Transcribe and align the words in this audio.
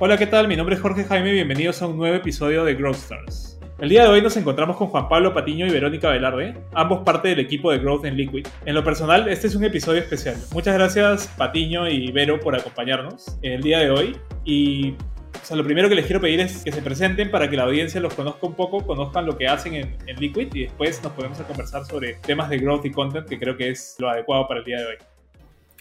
Hola, 0.00 0.16
¿qué 0.16 0.28
tal? 0.28 0.46
Mi 0.46 0.54
nombre 0.54 0.76
es 0.76 0.80
Jorge 0.80 1.02
Jaime 1.02 1.30
y 1.30 1.32
bienvenidos 1.32 1.82
a 1.82 1.88
un 1.88 1.96
nuevo 1.96 2.14
episodio 2.14 2.64
de 2.64 2.76
Growth 2.76 2.98
Stars. 2.98 3.58
El 3.80 3.88
día 3.88 4.04
de 4.04 4.08
hoy 4.08 4.22
nos 4.22 4.36
encontramos 4.36 4.76
con 4.76 4.86
Juan 4.86 5.08
Pablo 5.08 5.34
Patiño 5.34 5.66
y 5.66 5.70
Verónica 5.70 6.10
Velarde, 6.10 6.54
ambos 6.72 7.00
parte 7.04 7.26
del 7.30 7.40
equipo 7.40 7.72
de 7.72 7.78
Growth 7.78 8.04
en 8.04 8.16
Liquid. 8.16 8.46
En 8.64 8.76
lo 8.76 8.84
personal, 8.84 9.28
este 9.28 9.48
es 9.48 9.56
un 9.56 9.64
episodio 9.64 10.00
especial. 10.00 10.36
Muchas 10.52 10.74
gracias 10.74 11.26
Patiño 11.36 11.88
y 11.88 12.12
Vero 12.12 12.38
por 12.38 12.54
acompañarnos 12.54 13.40
el 13.42 13.60
día 13.60 13.80
de 13.80 13.90
hoy. 13.90 14.16
Y 14.44 14.92
o 14.92 15.44
sea, 15.44 15.56
lo 15.56 15.64
primero 15.64 15.88
que 15.88 15.96
les 15.96 16.06
quiero 16.06 16.20
pedir 16.20 16.38
es 16.38 16.62
que 16.62 16.70
se 16.70 16.80
presenten 16.80 17.32
para 17.32 17.50
que 17.50 17.56
la 17.56 17.64
audiencia 17.64 18.00
los 18.00 18.14
conozca 18.14 18.46
un 18.46 18.54
poco, 18.54 18.86
conozcan 18.86 19.26
lo 19.26 19.36
que 19.36 19.48
hacen 19.48 19.74
en, 19.74 20.16
Liquid 20.16 20.54
y 20.54 20.62
después 20.62 21.02
nos 21.02 21.10
podemos 21.10 21.40
conversar 21.40 21.84
sobre 21.84 22.14
temas 22.24 22.48
de 22.50 22.58
growth 22.58 22.84
y 22.84 22.92
content, 22.92 23.28
que 23.28 23.36
creo 23.36 23.56
que 23.56 23.70
es 23.70 23.96
lo 23.98 24.08
adecuado 24.08 24.46
para 24.46 24.60
el 24.60 24.64
día 24.64 24.78
de 24.78 24.86
hoy. 24.86 24.96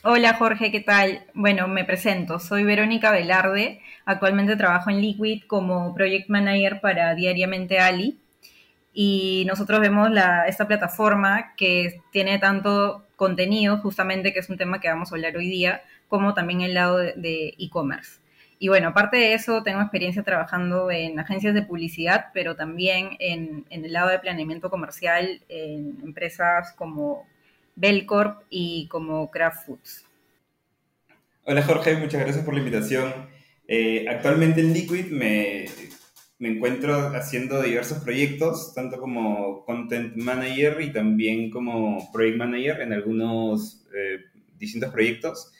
Hola 0.03 0.34
Jorge, 0.35 0.71
¿qué 0.71 0.79
tal? 0.79 1.25
Bueno, 1.35 1.67
me 1.67 1.84
presento, 1.84 2.39
soy 2.39 2.63
Verónica 2.63 3.11
Velarde, 3.11 3.81
actualmente 4.07 4.55
trabajo 4.55 4.89
en 4.89 5.02
Liquid 5.02 5.43
como 5.47 5.93
Project 5.93 6.29
Manager 6.29 6.79
para 6.79 7.13
Diariamente 7.13 7.77
Ali 7.77 8.17
y 8.93 9.43
nosotros 9.45 9.81
vemos 9.81 10.09
esta 10.47 10.66
plataforma 10.66 11.53
que 11.55 12.02
tiene 12.11 12.39
tanto 12.39 13.05
contenido, 13.16 13.77
justamente 13.77 14.33
que 14.33 14.39
es 14.39 14.49
un 14.49 14.57
tema 14.57 14.80
que 14.80 14.88
vamos 14.88 15.11
a 15.11 15.16
hablar 15.16 15.35
hoy 15.35 15.49
día, 15.49 15.81
como 16.07 16.33
también 16.33 16.61
el 16.61 16.73
lado 16.73 16.97
de 16.97 17.53
e-commerce. 17.59 18.21
Y 18.59 18.70
bueno, 18.70 18.88
aparte 18.88 19.17
de 19.17 19.33
eso, 19.33 19.61
tengo 19.61 19.81
experiencia 19.81 20.23
trabajando 20.23 20.89
en 20.89 21.19
agencias 21.19 21.53
de 21.53 21.61
publicidad, 21.61 22.27
pero 22.33 22.55
también 22.55 23.17
en, 23.19 23.66
en 23.69 23.85
el 23.85 23.94
lado 23.94 24.09
de 24.09 24.19
planeamiento 24.19 24.69
comercial 24.69 25.41
en 25.49 25.99
empresas 26.03 26.73
como 26.75 27.28
Belcorp 27.75 28.44
y 28.50 28.88
como 28.88 29.30
Kraft 29.30 29.66
Foods. 29.66 30.05
Hola 31.44 31.61
Jorge, 31.61 31.97
muchas 31.97 32.22
gracias 32.22 32.44
por 32.44 32.53
la 32.53 32.61
invitación. 32.61 33.36
Eh, 33.67 34.05
actualmente 34.07 34.61
en 34.61 34.73
Liquid 34.73 35.07
me, 35.07 35.65
me, 36.39 36.49
encuentro 36.49 36.95
haciendo 37.15 37.61
diversos 37.61 38.01
proyectos, 38.01 38.73
tanto 38.73 38.97
como 38.97 39.65
Content 39.65 40.15
Manager 40.15 40.79
y 40.81 40.93
también 40.93 41.49
como 41.49 42.09
Project 42.13 42.38
Manager 42.38 42.81
en 42.81 42.93
algunos 42.93 43.85
eh, 43.93 44.19
distintos 44.57 44.91
proyectos. 44.91 45.51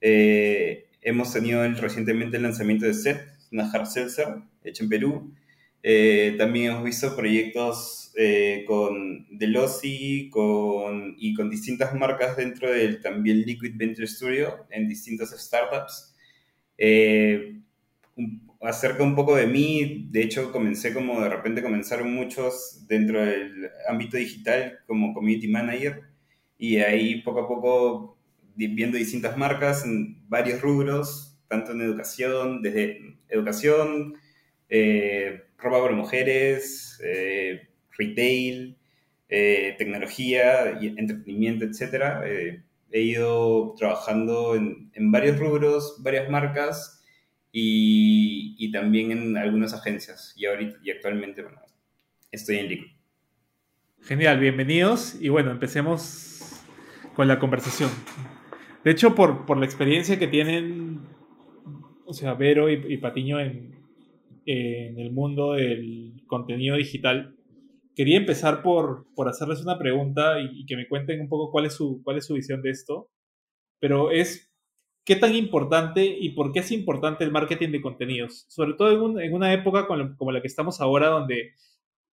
Eh, 0.00 0.86
hemos 1.02 1.32
tenido 1.32 1.66
recientemente 1.74 2.36
el 2.36 2.44
lanzamiento 2.44 2.86
de 2.86 2.94
SET, 2.94 3.20
una 3.50 3.68
hard 3.70 3.86
seltzer 3.86 4.28
hecha 4.62 4.84
en 4.84 4.90
Perú. 4.90 5.34
también 6.38 6.72
hemos 6.72 6.84
visto 6.84 7.16
proyectos 7.16 8.12
con 8.66 9.26
Delosi 9.30 10.28
con, 10.30 11.14
y 11.18 11.34
con 11.34 11.50
distintas 11.50 11.94
marcas 11.94 12.36
dentro 12.36 12.70
del 12.70 13.00
también 13.00 13.42
Liquid 13.42 13.72
Venture 13.76 14.06
Studio 14.06 14.66
en 14.70 14.88
distintas 14.88 15.30
startups. 15.30 16.07
Eh, 16.78 17.60
acerca 18.60 19.02
un 19.02 19.16
poco 19.16 19.36
de 19.36 19.46
mí, 19.46 20.08
de 20.10 20.22
hecho 20.22 20.52
comencé 20.52 20.94
como 20.94 21.20
de 21.20 21.28
repente 21.28 21.62
comenzaron 21.62 22.12
muchos 22.12 22.86
dentro 22.88 23.24
del 23.24 23.70
ámbito 23.88 24.16
digital 24.16 24.78
como 24.86 25.12
community 25.14 25.48
manager 25.48 26.02
y 26.56 26.78
ahí 26.78 27.20
poco 27.22 27.40
a 27.40 27.48
poco 27.48 28.18
viendo 28.56 28.98
distintas 28.98 29.36
marcas 29.36 29.84
en 29.84 30.28
varios 30.28 30.60
rubros, 30.60 31.38
tanto 31.48 31.72
en 31.72 31.82
educación, 31.82 32.62
desde 32.62 33.16
educación, 33.28 34.14
eh, 34.68 35.44
ropa 35.58 35.82
para 35.82 35.94
mujeres, 35.94 37.00
eh, 37.04 37.68
retail, 37.96 38.76
tecnología, 39.28 40.70
entretenimiento, 40.80 41.64
etc. 41.66 42.58
He 42.90 43.02
ido 43.02 43.74
trabajando 43.76 44.54
en, 44.54 45.12
varios 45.12 45.38
rubros, 45.38 46.00
varias 46.02 46.30
marcas 46.30 47.04
y, 47.52 48.70
también 48.72 49.12
en 49.12 49.36
algunas 49.36 49.74
agencias. 49.74 50.34
Y 50.36 50.46
ahorita 50.46 50.78
y 50.82 50.90
actualmente, 50.90 51.44
estoy 52.30 52.56
en 52.56 52.68
Liquid. 52.68 52.90
Genial, 54.00 54.40
bienvenidos. 54.40 55.16
Y 55.20 55.28
bueno, 55.28 55.50
empecemos 55.50 56.62
con 57.14 57.28
la 57.28 57.38
conversación. 57.38 57.90
De 58.84 58.90
hecho, 58.90 59.14
por, 59.14 59.58
la 59.58 59.64
experiencia 59.64 60.18
que 60.18 60.28
tienen, 60.28 61.00
o 62.06 62.14
sea, 62.14 62.34
Vero 62.34 62.70
y, 62.70 62.96
Patiño 62.98 63.40
en 63.40 63.74
el 64.46 65.12
mundo 65.12 65.52
del 65.54 66.22
contenido 66.26 66.76
digital, 66.76 67.37
quería 67.98 68.16
empezar 68.16 68.62
por, 68.62 69.12
por 69.16 69.28
hacerles 69.28 69.60
una 69.60 69.76
pregunta 69.76 70.40
y, 70.40 70.64
que 70.66 70.76
me 70.76 70.86
cuenten 70.86 71.20
un 71.20 71.28
poco 71.28 71.50
cuál 71.50 71.66
es, 71.66 71.74
su, 71.74 72.00
cuál 72.04 72.18
es 72.18 72.26
su 72.26 72.34
visión 72.34 72.62
de 72.62 72.70
esto. 72.70 73.10
Pero 73.80 74.12
es, 74.12 74.52
¿qué 75.04 75.16
tan 75.16 75.34
importante 75.34 76.06
y 76.06 76.30
por 76.30 76.52
qué 76.52 76.60
es 76.60 76.70
importante 76.70 77.24
el 77.24 77.32
marketing 77.32 77.70
de 77.72 77.82
contenidos? 77.82 78.44
Sobre 78.46 78.74
todo 78.74 79.18
en, 79.20 79.34
una 79.34 79.52
época 79.52 79.88
como 79.88 80.30
la 80.30 80.40
que 80.40 80.46
estamos 80.46 80.80
ahora, 80.80 81.08
donde 81.08 81.54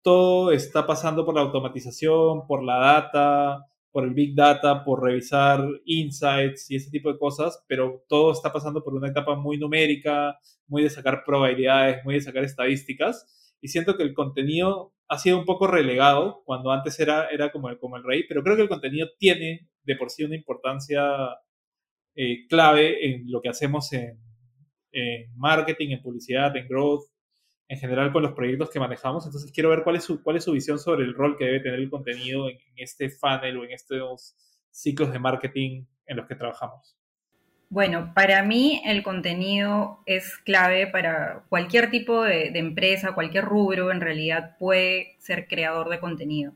todo 0.02 0.52
está 0.52 0.88
pasando 0.88 1.24
por 1.24 1.36
la 1.36 1.42
automatización, 1.42 2.48
por 2.48 2.64
la 2.64 2.78
data, 2.78 3.68
por 3.92 4.06
el 4.06 4.16
big 4.16 4.34
data, 4.34 4.84
por 4.84 5.04
revisar 5.04 5.64
insights 5.86 6.72
y 6.72 6.78
ese 6.78 6.90
tipo 6.90 7.14
de 7.14 7.20
cosas, 7.20 7.64
pero 7.68 8.04
todo 8.10 8.32
está 8.32 8.52
pasando 8.52 8.84
por 8.84 8.96
una 8.96 9.10
etapa 9.10 9.36
muy 9.36 9.60
numérica, 9.60 10.40
muy 10.66 10.82
de 10.82 10.90
sacar 10.90 11.22
probabilidades, 11.24 12.04
muy 12.04 12.16
de 12.16 12.22
sacar 12.22 12.44
estadísticas. 12.44 13.54
Y 13.62 13.68
siento 13.68 13.98
que 13.98 14.04
el 14.04 14.16
contenido 14.16 14.95
ha 15.08 15.18
sido 15.18 15.38
un 15.38 15.46
poco 15.46 15.68
relegado 15.68 16.42
cuando 16.46 16.72
antes 16.72 17.00
era, 17.00 17.28
era 17.30 17.52
como, 17.52 17.70
el, 17.70 17.78
como 17.78 17.98
el 17.98 18.04
rey, 18.04 18.26
pero 18.28 18.44
creo 18.44 18.56
que 18.56 18.64
el 18.64 18.70
contenido 18.70 19.08
tiene 19.18 19.68
de 19.84 19.96
por 19.96 20.10
sí 20.10 20.24
una 20.24 20.36
importancia 20.36 21.04
eh, 22.16 22.48
clave 22.48 23.06
en 23.08 23.30
lo 23.30 23.42
que 23.42 23.50
hacemos 23.50 23.92
en, 23.94 24.20
marketing, 25.36 25.90
en 25.90 26.02
publicidad, 26.02 26.56
en 26.56 26.68
growth, 26.70 27.04
en 27.68 27.78
general 27.78 28.14
con 28.14 28.24
los 28.24 28.32
proyectos 28.34 28.70
que 28.70 28.80
manejamos. 28.80 29.26
Entonces 29.26 29.52
quiero 29.52 29.70
ver 29.70 29.84
cuál 29.84 29.98
es 29.98 30.06
su, 30.06 30.24
cuál 30.24 30.38
es 30.38 30.46
su 30.46 30.54
visión 30.54 30.80
sobre 30.80 31.04
el 31.04 31.14
rol 31.14 31.38
que 31.38 31.46
debe 31.46 31.60
tener 31.60 31.80
el 31.80 31.90
contenido 31.90 32.50
en 32.50 32.58
este 32.78 33.10
funnel 33.10 33.58
o 33.58 33.66
en 33.66 33.72
estos 33.72 34.36
ciclos 34.72 35.12
de 35.12 35.20
marketing 35.20 35.86
en 36.06 36.18
los 36.18 36.28
que 36.28 36.36
trabajamos. 36.36 36.98
Bueno, 37.70 38.12
para 38.14 38.44
mí 38.44 38.82
el 38.86 39.04
contenido 39.04 40.00
es 40.06 40.38
clave 40.38 40.88
para 40.88 41.44
cualquier 41.50 41.90
tipo 41.90 42.22
de, 42.24 42.48
empresa, 42.58 43.14
cualquier 43.14 43.46
rubro, 43.46 43.92
en 43.92 44.02
realidad 44.02 44.56
puede 44.60 45.16
ser 45.20 45.48
creador 45.48 45.90
de 45.90 46.00
contenido. 46.00 46.54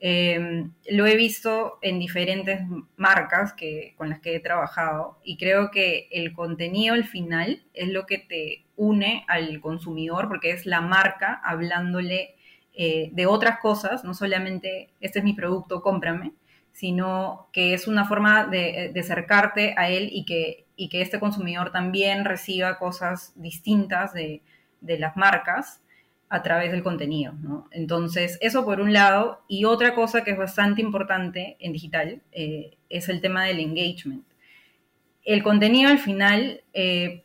Em, 0.00 0.72
lo 0.90 1.06
he 1.06 1.16
visto 1.16 1.78
en 1.80 1.98
diferentes 1.98 2.60
marcas 2.96 3.54
que, 3.54 3.94
con 3.96 4.10
las 4.10 4.20
que 4.20 4.36
he 4.36 4.40
trabajado 4.40 5.18
y 5.24 5.38
creo 5.38 5.70
que 5.70 6.08
el 6.10 6.34
contenido 6.34 6.94
al 6.94 7.04
final 7.04 7.62
es 7.72 7.88
lo 7.88 8.04
que 8.04 8.18
te 8.18 8.64
une 8.76 9.24
al 9.28 9.60
consumidor 9.60 10.28
porque 10.28 10.50
es 10.50 10.66
la 10.66 10.82
marca 10.82 11.40
hablándole 11.42 12.34
eh, 12.74 13.10
de 13.12 13.26
otras 13.26 13.60
cosas, 13.60 14.04
no 14.04 14.14
solamente 14.14 14.90
este 15.00 15.20
es 15.20 15.24
mi 15.24 15.32
producto, 15.32 15.80
cómprame, 15.80 16.32
sino 16.74 17.46
que 17.52 17.72
es 17.72 17.86
una 17.86 18.04
forma 18.04 18.46
de, 18.46 18.92
acercarte 18.98 19.74
a 19.78 19.88
él 19.88 20.08
y 20.12 20.24
que, 20.24 20.66
y 20.74 20.88
que 20.88 21.02
este 21.02 21.20
consumidor 21.20 21.70
también 21.70 22.24
reciba 22.24 22.78
cosas 22.78 23.32
distintas 23.36 24.12
de, 24.12 24.42
las 24.80 25.16
marcas 25.16 25.80
a 26.28 26.42
través 26.42 26.72
del 26.72 26.82
contenido. 26.82 27.32
Entonces, 27.70 28.38
eso 28.40 28.64
por 28.64 28.80
un 28.80 28.92
lado. 28.92 29.44
Y 29.46 29.66
otra 29.66 29.94
cosa 29.94 30.24
que 30.24 30.32
es 30.32 30.36
bastante 30.36 30.82
importante 30.82 31.56
en 31.60 31.72
digital 31.72 32.22
eh, 32.32 32.76
es 32.88 33.08
el 33.08 33.20
tema 33.20 33.44
del 33.44 33.60
engagement. 33.60 34.24
El 35.24 35.44
contenido 35.44 35.90
al 35.90 36.00
final 36.00 36.62
eh, 36.72 37.22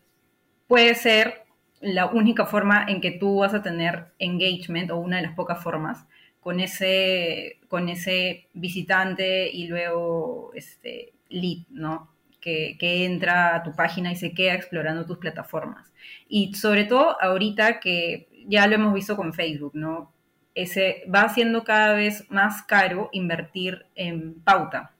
puede 0.68 0.94
ser 0.94 1.44
la 1.82 2.06
única 2.06 2.46
forma 2.46 2.86
en 2.88 3.02
que 3.02 3.12
tú 3.12 3.40
vas 3.40 3.56
a 3.56 3.64
tener 3.64 4.14
engagement 4.20 4.92
o 4.92 4.98
una 4.98 5.18
de 5.18 5.24
las 5.24 5.34
pocas 5.34 5.62
formas, 5.62 6.06
con 6.40 6.60
ese, 6.60 7.60
con 7.68 7.90
ese 7.90 8.48
visitante 8.54 9.50
y 9.50 9.68
luego 9.68 10.52
este 10.56 11.14
lead, 11.30 11.68
¿no? 11.70 12.10
Que, 12.42 12.78
que, 12.80 13.06
entra 13.06 13.56
a 13.56 13.64
tu 13.64 13.76
página 13.76 14.12
y 14.12 14.16
se 14.16 14.34
queda 14.34 14.54
explorando 14.54 15.06
tus 15.06 15.18
plataformas. 15.18 15.92
Y 16.30 16.54
sobre 16.54 16.86
todo 16.86 17.22
ahorita 17.22 17.82
que 17.82 18.30
ya 18.48 18.66
lo 18.68 18.76
hemos 18.76 18.94
visto 18.94 19.16
con 19.16 19.34
Facebook, 19.34 19.72
¿no? 19.76 20.14
Ese, 20.56 21.04
va 21.14 21.30
siendo 21.30 21.64
cada 21.64 21.94
vez 21.94 22.26
más 22.30 22.64
caro 22.64 23.10
invertir 23.12 23.86
en 23.96 24.42
pauta. 24.42 24.94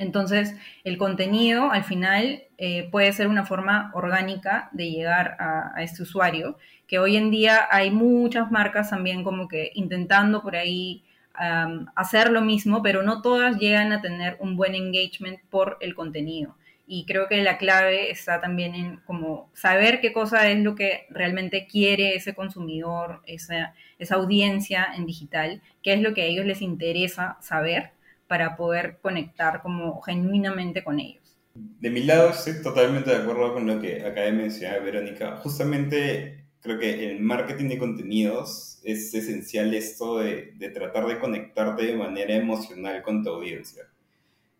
Entonces, 0.00 0.56
el 0.82 0.96
contenido 0.96 1.70
al 1.70 1.84
final 1.84 2.44
eh, 2.56 2.88
puede 2.90 3.12
ser 3.12 3.28
una 3.28 3.44
forma 3.44 3.90
orgánica 3.92 4.70
de 4.72 4.90
llegar 4.90 5.36
a, 5.38 5.74
este 5.82 6.02
usuario 6.02 6.56
que 6.86 6.98
hoy 6.98 7.18
en 7.18 7.30
día 7.30 7.68
hay 7.70 7.90
muchas 7.90 8.50
marcas 8.50 8.88
también 8.88 9.22
como 9.22 9.46
que 9.46 9.70
intentando 9.74 10.42
por 10.42 10.56
ahí 10.56 11.04
hacer 11.94 12.30
lo 12.30 12.42
mismo, 12.42 12.82
pero 12.82 13.02
no 13.02 13.22
todas 13.22 13.56
llegan 13.56 13.92
a 13.92 14.02
tener 14.02 14.36
un 14.40 14.56
buen 14.56 14.74
engagement 14.74 15.40
por 15.48 15.78
el 15.80 15.94
contenido. 15.94 16.56
Y 16.86 17.06
creo 17.06 17.28
que 17.28 17.42
la 17.42 17.56
clave 17.56 18.10
está 18.10 18.40
también 18.40 18.74
en 18.74 18.96
como 19.06 19.48
saber 19.54 20.00
qué 20.00 20.12
cosa 20.12 20.50
es 20.50 20.58
lo 20.58 20.74
que 20.74 21.06
realmente 21.08 21.66
quiere 21.66 22.14
ese 22.14 22.34
consumidor, 22.34 23.22
esa, 23.26 23.74
esa 23.98 24.16
audiencia 24.16 24.86
en 24.94 25.06
digital, 25.06 25.62
qué 25.82 25.94
es 25.94 26.00
lo 26.00 26.12
que 26.14 26.22
a 26.22 26.26
ellos 26.26 26.44
les 26.44 26.62
interesa 26.62 27.38
saber 27.40 27.92
para 28.30 28.56
poder 28.56 28.98
conectar 29.02 29.60
como 29.60 30.00
genuinamente 30.02 30.84
con 30.84 31.00
ellos. 31.00 31.36
de 31.52 31.90
mi 31.90 32.04
lado 32.04 32.30
estoy 32.30 32.62
totalmente 32.62 33.10
de 33.10 33.16
acuerdo 33.16 33.54
con 33.54 33.66
lo 33.66 33.80
que 33.80 34.04
acaba 34.06 34.26
de 34.26 34.30
mencionar 34.30 34.84
Verónica. 34.84 35.36
Justamente 35.38 36.44
creo 36.60 36.78
que 36.78 37.10
el 37.10 37.18
marketing 37.18 37.70
de 37.70 37.78
contenidos 37.78 38.80
es 38.84 39.12
esencial 39.12 39.74
esto 39.74 40.20
de, 40.20 40.52
de 40.56 40.68
tratar 40.70 41.08
de 41.08 41.18
conectarte 41.18 41.86
de 41.86 41.96
manera 41.96 42.36
emocional 42.36 43.02
con 43.02 43.24
tu 43.24 43.30
audiencia. 43.30 43.82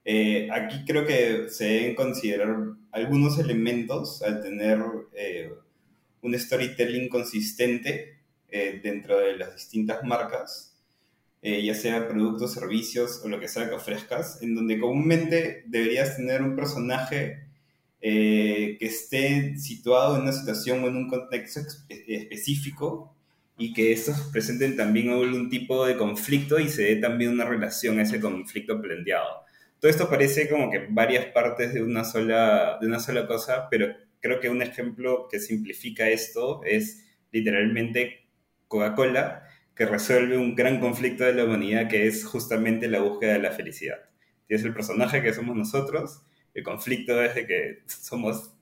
Eh, 0.04 0.48
aquí 0.50 0.84
creo 0.84 1.06
que 1.06 1.48
se 1.48 1.66
deben 1.66 1.94
considerar 1.94 2.56
algunos 2.90 3.38
elementos 3.38 4.20
al 4.22 4.42
tener 4.42 4.82
eh, 5.14 5.52
un 6.22 6.36
storytelling 6.36 7.08
consistente 7.08 8.18
eh, 8.48 8.80
dentro 8.82 9.20
de 9.20 9.36
las 9.36 9.54
distintas 9.54 10.02
marcas, 10.02 10.69
ya 11.42 11.74
sea 11.74 12.08
productos, 12.08 12.52
servicios 12.52 13.22
o 13.24 13.28
lo 13.28 13.40
que 13.40 13.48
sea 13.48 13.68
que 13.68 13.74
ofrezcas, 13.74 14.42
en 14.42 14.54
donde 14.54 14.78
comúnmente 14.78 15.64
deberías 15.66 16.16
tener 16.16 16.42
un 16.42 16.56
personaje 16.56 17.46
que 18.00 18.78
esté 18.80 19.56
situado 19.58 20.16
en 20.16 20.22
una 20.22 20.32
situación 20.32 20.84
o 20.84 20.88
en 20.88 20.96
un 20.96 21.08
contexto 21.08 21.60
específico 21.88 23.14
y 23.58 23.74
que 23.74 23.92
estos 23.92 24.18
presenten 24.32 24.74
también 24.76 25.10
algún 25.10 25.50
tipo 25.50 25.84
de 25.86 25.96
conflicto 25.96 26.58
y 26.58 26.68
se 26.68 26.82
dé 26.82 26.96
también 26.96 27.32
una 27.32 27.44
relación 27.44 27.98
a 27.98 28.02
ese 28.02 28.20
conflicto 28.20 28.80
planteado. 28.80 29.44
Todo 29.78 29.90
esto 29.90 30.08
parece 30.08 30.48
como 30.48 30.70
que 30.70 30.86
varias 30.88 31.26
partes 31.26 31.74
de 31.74 31.82
una 31.82 32.04
sola, 32.04 32.78
de 32.80 32.86
una 32.86 33.00
sola 33.00 33.26
cosa, 33.26 33.68
pero 33.70 33.94
creo 34.20 34.40
que 34.40 34.48
un 34.48 34.62
ejemplo 34.62 35.28
que 35.30 35.40
simplifica 35.40 36.08
esto 36.08 36.62
es 36.64 37.06
literalmente 37.32 38.26
Coca-Cola, 38.68 39.42
que 39.80 39.86
resuelve 39.86 40.36
un 40.36 40.54
gran 40.54 40.78
conflicto 40.78 41.24
de 41.24 41.32
la 41.32 41.46
humanidad 41.46 41.88
que 41.88 42.06
es 42.06 42.26
justamente 42.26 42.86
la 42.86 43.00
búsqueda 43.00 43.32
de 43.32 43.38
la 43.38 43.50
felicidad. 43.50 43.96
Es 44.46 44.62
el 44.62 44.74
personaje 44.74 45.22
que 45.22 45.32
somos 45.32 45.56
nosotros, 45.56 46.20
el 46.52 46.62
conflicto 46.62 47.24
es 47.24 47.34
de 47.34 47.46
que 47.46 47.78
somos 47.86 48.52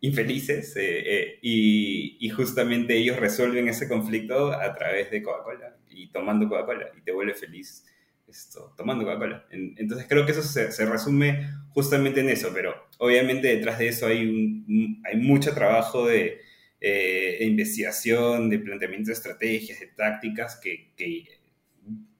infelices 0.00 0.74
eh, 0.74 1.02
eh, 1.06 1.38
y, 1.42 2.16
y, 2.18 2.28
justamente 2.30 2.96
ellos 2.96 3.20
resuelven 3.20 3.68
ese 3.68 3.86
conflicto 3.86 4.50
a 4.50 4.74
través 4.74 5.12
de 5.12 5.22
Coca-Cola 5.22 5.76
y 5.90 6.08
tomando 6.08 6.48
Coca-Cola 6.48 6.88
y 6.98 7.02
te 7.02 7.12
vuelve 7.12 7.34
feliz 7.34 7.86
esto, 8.26 8.74
tomando 8.76 9.04
Coca-Cola. 9.04 9.46
Entonces 9.50 10.08
creo 10.08 10.26
que 10.26 10.32
eso 10.32 10.42
se, 10.42 10.86
resume 10.86 11.50
justamente 11.68 12.18
en 12.18 12.30
eso, 12.30 12.50
pero 12.52 12.74
obviamente 12.98 13.46
detrás 13.46 13.78
de 13.78 13.86
eso 13.86 14.08
hay, 14.08 14.26
un, 14.26 15.00
hay 15.04 15.18
mucho 15.18 15.54
trabajo 15.54 16.08
de, 16.08 16.40
eh, 16.86 17.38
investigación, 17.40 18.50
de 18.50 18.58
planteamiento 18.58 19.06
de 19.08 19.14
estrategias, 19.14 19.80
de 19.80 19.86
tácticas 19.86 20.60
que, 20.62 20.92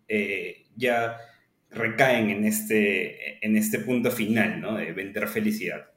eh, 0.08 0.64
ya 0.75 1.19
recaen 1.70 2.31
en 2.31 2.44
este, 2.46 3.44
en 3.44 3.56
este 3.56 3.81
punto 3.81 4.11
final, 4.11 4.61
¿no? 4.62 4.76
De 4.76 4.93
vender 4.93 5.28
felicidad. 5.28 5.90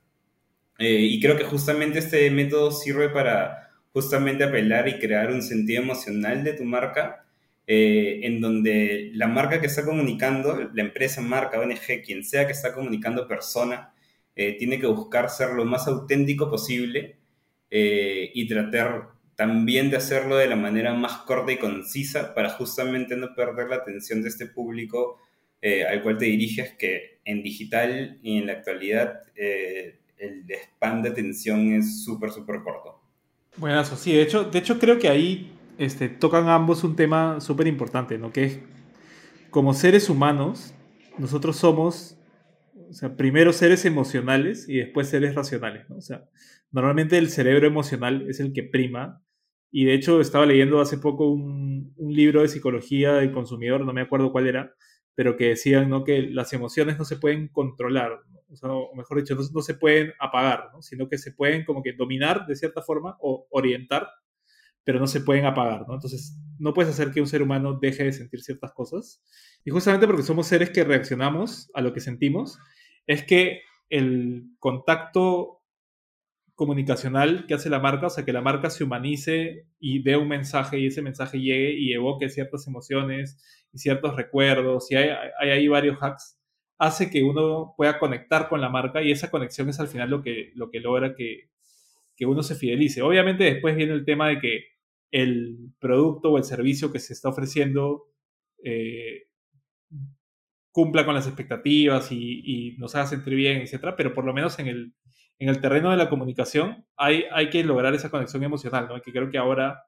Eh, 0.79 0.99
y 0.99 1.21
creo 1.21 1.37
que 1.37 1.45
justamente 1.45 1.99
este 1.99 2.29
método 2.29 2.71
sirve 2.71 3.09
para 3.09 3.71
justamente 3.93 4.43
apelar 4.43 4.87
y 4.89 4.99
crear 4.99 5.31
un 5.31 5.41
sentido 5.41 5.81
emocional 5.81 6.43
de 6.43 6.53
tu 6.53 6.65
marca 6.65 7.25
eh, 7.67 8.19
en 8.23 8.41
donde 8.41 9.11
la 9.13 9.27
marca 9.27 9.61
que 9.61 9.67
está 9.67 9.85
comunicando, 9.85 10.69
la 10.73 10.81
empresa, 10.81 11.21
marca, 11.21 11.59
ONG, 11.59 12.01
quien 12.05 12.23
sea 12.23 12.45
que 12.45 12.53
está 12.53 12.73
comunicando 12.73 13.27
persona, 13.27 13.93
eh, 14.35 14.57
tiene 14.57 14.79
que 14.79 14.87
buscar 14.87 15.29
ser 15.29 15.51
lo 15.51 15.65
más 15.65 15.87
auténtico 15.87 16.49
posible 16.49 17.16
eh, 17.69 18.31
y 18.33 18.47
tratar 18.47 19.09
también 19.35 19.89
de 19.89 19.97
hacerlo 19.97 20.37
de 20.37 20.47
la 20.47 20.55
manera 20.55 20.93
más 20.93 21.17
corta 21.17 21.51
y 21.51 21.57
concisa 21.57 22.33
para 22.33 22.49
justamente 22.49 23.15
no 23.15 23.35
perder 23.35 23.69
la 23.69 23.77
atención 23.77 24.21
de 24.21 24.29
este 24.29 24.47
público 24.47 25.21
al 25.89 26.01
cual 26.01 26.17
te 26.17 26.25
diriges, 26.25 26.75
que 26.77 27.19
en 27.25 27.43
digital 27.43 28.19
y 28.23 28.37
en 28.37 28.47
la 28.47 28.53
actualidad 28.53 29.21
el 30.17 30.45
span 30.49 31.01
de 31.01 31.09
atención 31.09 31.73
es 31.73 32.03
súper, 32.03 32.31
súper 32.31 32.61
corto. 32.63 32.99
Bueno, 33.57 33.83
sí, 33.83 34.13
de 34.13 34.21
hecho, 34.21 34.43
de 34.45 34.59
hecho 34.59 34.79
creo 34.79 34.99
que 34.99 35.09
ahí 35.09 35.51
este, 35.77 36.09
tocan 36.09 36.49
ambos 36.49 36.83
un 36.83 36.95
tema 36.95 37.39
súper 37.41 37.67
importante, 37.67 38.17
¿no? 38.17 38.31
Que 38.31 38.63
como 39.49 39.73
seres 39.73 40.09
humanos, 40.09 40.73
nosotros 41.17 41.57
somos, 41.57 42.16
o 42.89 42.94
sea, 42.94 43.16
primero 43.16 43.54
seres 43.54 43.86
emocionales 43.86 44.68
y 44.68 44.78
después 44.78 45.10
seres 45.10 45.36
racionales, 45.36 45.89
¿no? 45.89 45.98
O 45.98 46.01
sea, 46.01 46.25
normalmente 46.72 47.18
el 47.18 47.30
cerebro 47.30 47.68
emocional 47.68 48.25
es 48.30 48.39
el 48.39 48.54
que 48.54 48.63
prima. 48.63 49.22
Y 49.72 49.86
de 49.86 49.94
hecho 49.94 50.22
estaba 50.22 50.45
leyendo 50.45 50.80
hace 50.80 50.98
poco 50.98 51.30
un, 51.30 51.94
libro 51.98 52.42
de 52.42 52.48
psicología 52.48 53.13
del 53.13 53.31
consumidor, 53.31 53.86
no 53.86 53.94
me 53.94 54.01
acuerdo 54.01 54.31
cuál 54.31 54.48
era, 54.48 54.74
pero 55.13 55.36
que 55.36 55.50
decían 55.50 55.89
¿no? 55.89 56.04
que 56.04 56.22
las 56.22 56.54
emociones 56.54 56.98
no 56.98 57.06
se 57.06 57.18
pueden 57.18 57.50
controlar, 57.50 58.22
o, 58.62 58.95
mejor 58.95 59.18
dicho, 59.18 59.36
no, 59.54 59.62
se 59.62 59.74
pueden 59.75 60.13
apagar, 60.19 60.69
¿no? 60.74 60.81
sino 60.81 61.10
que 61.10 61.18
se 61.18 61.34
pueden 61.34 61.66
como 61.66 61.84
que 61.84 61.94
dominar 61.94 62.45
de 62.48 62.56
cierta 62.56 62.81
forma 62.81 63.18
o 63.19 63.45
orientar 63.51 64.07
pero 64.88 65.01
no 65.01 65.07
se 65.07 65.19
pueden 65.19 65.44
apagar, 65.44 65.86
¿no? 65.86 65.95
Entonces, 65.95 66.39
no 66.60 66.74
puedes 66.74 66.89
hacer 66.89 67.12
que 67.12 67.19
un 67.19 67.28
ser 67.28 67.42
humano 67.42 67.78
deje 67.78 68.06
de 68.06 68.13
sentir 68.13 68.39
ciertas 68.39 68.72
cosas. 68.72 69.22
Y 69.66 69.69
justamente 69.69 70.07
porque 70.07 70.24
somos 70.24 70.48
seres 70.48 70.69
que 70.69 70.86
reaccionamos 70.86 71.69
a 71.74 71.81
lo 71.81 71.92
que 71.92 72.00
sentimos, 72.00 72.57
es 73.06 73.25
que 73.25 73.63
el 73.89 74.45
contacto 74.60 75.62
comunicacional 76.56 77.48
que 77.48 77.54
hace 77.54 77.69
la 77.69 77.81
marca, 77.81 78.07
o 78.07 78.10
sea, 78.10 78.24
que 78.24 78.31
la 78.31 78.39
marca 78.39 78.69
se 78.69 78.86
humanice 78.86 79.68
y 79.78 80.01
dé 80.04 80.16
un 80.16 80.30
mensaje 80.30 80.80
y 80.80 80.88
ese 80.88 81.01
mensaje 81.01 81.42
llegue 81.42 81.78
y 81.78 81.92
evoque 81.92 82.30
ciertas 82.30 82.66
emociones 82.66 83.68
y 83.74 83.80
ciertos 83.80 84.16
recuerdos, 84.16 84.89
y 84.89 84.95
hay, 84.95 85.10
hay 85.38 85.50
ahí 85.50 85.68
varios 85.68 85.98
hacks, 86.01 86.39
hace 86.78 87.10
que 87.10 87.24
uno 87.24 87.74
pueda 87.75 88.00
conectar 88.00 88.48
con 88.48 88.62
la 88.62 88.69
marca 88.69 89.01
y 89.01 89.12
esa 89.12 89.30
conexión 89.30 89.68
es 89.68 89.81
al 89.81 89.89
final 89.89 90.10
lo 90.10 90.22
que, 90.22 90.54
lo 90.56 90.69
que 90.72 90.80
logra 90.80 91.13
que, 91.13 91.50
que 92.16 92.25
uno 92.25 92.42
se 92.42 92.56
fidelice. 92.56 93.01
Obviamente 93.01 93.44
después 93.44 93.75
viene 93.75 93.92
el 93.92 94.06
tema 94.06 94.30
de 94.30 94.39
que 94.39 94.76
el 95.12 95.71
producto 95.80 96.31
o 96.31 96.38
el 96.38 96.44
servicio 96.44 96.92
que 96.92 97.00
se 97.00 97.13
está 97.13 97.30
ofreciendo 97.30 98.07
eh, 98.63 99.27
cumpla 100.71 101.06
con 101.06 101.15
las 101.15 101.25
expectativas 101.25 102.12
y, 102.12 102.75
nos 102.77 102.94
haga 102.95 103.07
sentir 103.07 103.33
bien, 103.33 103.62
etcétera, 103.62 103.95
pero 103.95 104.13
por 104.13 104.25
lo 104.25 104.33
menos 104.33 104.59
en 104.59 104.68
el, 104.68 104.94
en 105.39 105.50
el 105.50 105.59
terreno 105.59 105.89
de 105.89 105.98
la 105.98 106.09
comunicación 106.09 106.86
hay, 106.95 107.24
hay 107.31 107.50
que 107.50 107.63
lograr 107.63 107.95
esa 107.95 108.12
conexión 108.12 108.44
emocional, 108.44 108.88
¿no? 108.88 109.01
Que 109.01 109.12
creo 109.12 109.30
que 109.31 109.39
ahora, 109.39 109.86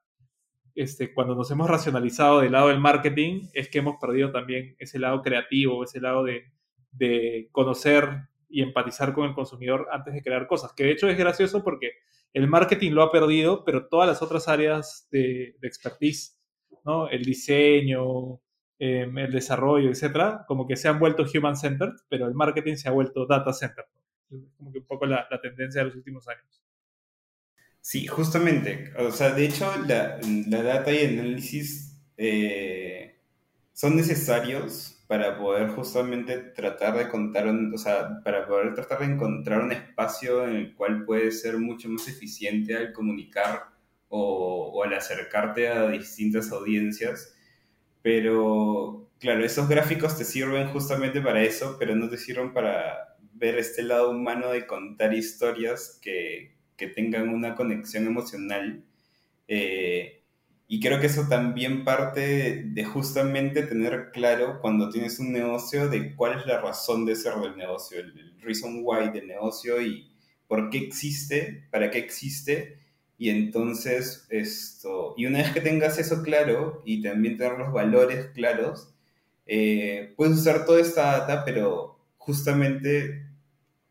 este, 0.74 1.14
cuando 1.14 1.36
nos 1.36 1.50
hemos 1.50 1.70
racionalizado 1.70 2.40
del 2.40 2.52
lado 2.52 2.68
del 2.68 2.80
marketing, 2.80 3.48
es 3.52 3.68
que 3.68 3.78
hemos 3.78 4.00
perdido 4.00 4.32
también 4.32 4.74
ese 4.78 4.98
lado 4.98 5.22
creativo, 5.22 5.84
ese 5.84 6.00
lado 6.00 6.24
de, 6.24 6.46
de 6.90 7.48
conocer 7.52 8.08
y 8.48 8.62
empatizar 8.62 9.12
con 9.12 9.28
el 9.28 9.34
consumidor 9.34 9.86
antes 9.92 10.12
de 10.12 10.22
crear 10.22 10.48
cosas, 10.48 10.72
que 10.72 10.84
de 10.84 10.90
hecho 10.90 11.08
es 11.08 11.16
gracioso 11.16 11.62
porque 11.62 11.92
el 12.32 12.48
marketing 12.48 12.92
lo 12.92 13.02
ha 13.02 13.12
perdido, 13.12 13.64
pero 13.64 13.88
todas 13.88 14.08
las 14.08 14.22
otras 14.22 14.48
áreas 14.48 15.08
de, 15.10 15.56
expertise, 15.62 16.38
¿no? 16.84 17.08
El 17.08 17.24
diseño, 17.24 18.40
em, 18.78 19.18
el 19.18 19.32
desarrollo, 19.32 19.90
etcétera, 19.90 20.44
como 20.46 20.66
que 20.66 20.76
se 20.76 20.88
han 20.88 20.98
vuelto 20.98 21.24
human-centered, 21.24 21.94
pero 22.08 22.26
el 22.26 22.34
marketing 22.34 22.76
se 22.76 22.88
ha 22.88 22.92
vuelto 22.92 23.26
data-centered. 23.26 23.88
Como 24.56 24.72
que 24.72 24.78
un 24.78 24.86
poco 24.86 25.06
la, 25.06 25.26
tendencia 25.42 25.80
de 25.80 25.86
los 25.88 25.96
últimos 25.96 26.28
años. 26.28 26.62
Sí, 27.80 28.06
justamente. 28.06 28.92
O 28.98 29.10
sea, 29.10 29.32
de 29.32 29.46
hecho, 29.46 29.72
la, 29.86 30.20
data 30.46 30.92
y 30.92 30.98
el 30.98 31.18
análisis 31.18 32.00
eh, 32.16 33.18
son 33.72 33.96
necesarios 33.96 34.99
para 35.10 35.36
poder 35.36 35.70
justamente 35.70 36.38
tratar 36.38 36.96
de 36.96 37.08
contar, 37.08 37.44
o 37.48 37.78
sea, 37.78 38.22
para 38.22 38.46
poder 38.46 38.74
tratar 38.74 39.00
de 39.00 39.06
encontrar 39.06 39.60
un 39.60 39.72
espacio 39.72 40.46
en 40.46 40.54
el 40.54 40.74
cual 40.76 41.04
puedes 41.04 41.40
ser 41.40 41.58
mucho 41.58 41.88
más 41.88 42.06
eficiente 42.06 42.76
al 42.76 42.92
comunicar 42.92 43.70
o, 44.08 44.84
al 44.84 44.94
acercarte 44.94 45.66
a 45.66 45.88
distintas 45.88 46.52
audiencias. 46.52 47.34
Pero, 48.02 49.10
claro, 49.18 49.44
esos 49.44 49.68
gráficos 49.68 50.16
te 50.16 50.24
sirven 50.24 50.68
justamente 50.68 51.20
para 51.20 51.42
eso, 51.42 51.74
pero 51.76 51.96
no 51.96 52.08
te 52.08 52.16
sirven 52.16 52.52
para 52.52 53.16
ver 53.32 53.58
este 53.58 53.82
lado 53.82 54.12
humano 54.12 54.52
de 54.52 54.64
contar 54.64 55.12
historias 55.12 55.98
que, 56.00 56.54
que 56.76 56.86
tengan 56.86 57.30
una 57.30 57.56
conexión 57.56 58.06
emocional. 58.06 58.84
Eh, 59.48 60.19
y 60.72 60.78
creo 60.78 61.00
que 61.00 61.08
eso 61.08 61.26
también 61.28 61.82
parte 61.82 62.62
de 62.64 62.84
justamente 62.84 63.64
tener 63.64 64.12
claro 64.12 64.60
cuando 64.60 64.88
tienes 64.88 65.18
un 65.18 65.32
negocio 65.32 65.88
de 65.88 66.14
cuál 66.14 66.38
es 66.38 66.46
la 66.46 66.60
razón 66.60 67.04
de 67.04 67.16
ser 67.16 67.34
del 67.40 67.56
negocio, 67.56 67.98
el, 67.98 68.38
reason 68.40 68.78
why 68.84 69.10
del 69.10 69.26
negocio 69.26 69.82
y 69.82 70.08
por 70.46 70.70
qué 70.70 70.78
existe, 70.78 71.66
para 71.72 71.90
qué 71.90 71.98
existe. 71.98 72.78
Y 73.18 73.30
entonces 73.30 74.28
esto, 74.30 75.14
y 75.16 75.26
una 75.26 75.38
vez 75.38 75.50
que 75.50 75.60
tengas 75.60 75.98
eso 75.98 76.22
claro 76.22 76.82
y 76.86 77.02
también 77.02 77.36
tener 77.36 77.58
los 77.58 77.72
valores 77.72 78.26
claros, 78.26 78.94
eh, 79.46 80.14
puedes 80.16 80.38
usar 80.38 80.66
toda 80.66 80.80
esta 80.80 81.18
data, 81.18 81.44
pero 81.44 81.98
justamente 82.16 83.26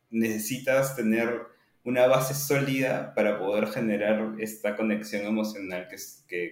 necesitas 0.09 0.95
tener 0.95 1.41
una 1.83 2.07
base 2.07 2.33
sólida 2.33 3.13
para 3.13 3.39
poder 3.39 3.67
generar 3.67 4.36
esta 4.39 4.75
conexión 4.75 5.25
emocional 5.25 5.88
que, 5.89 5.98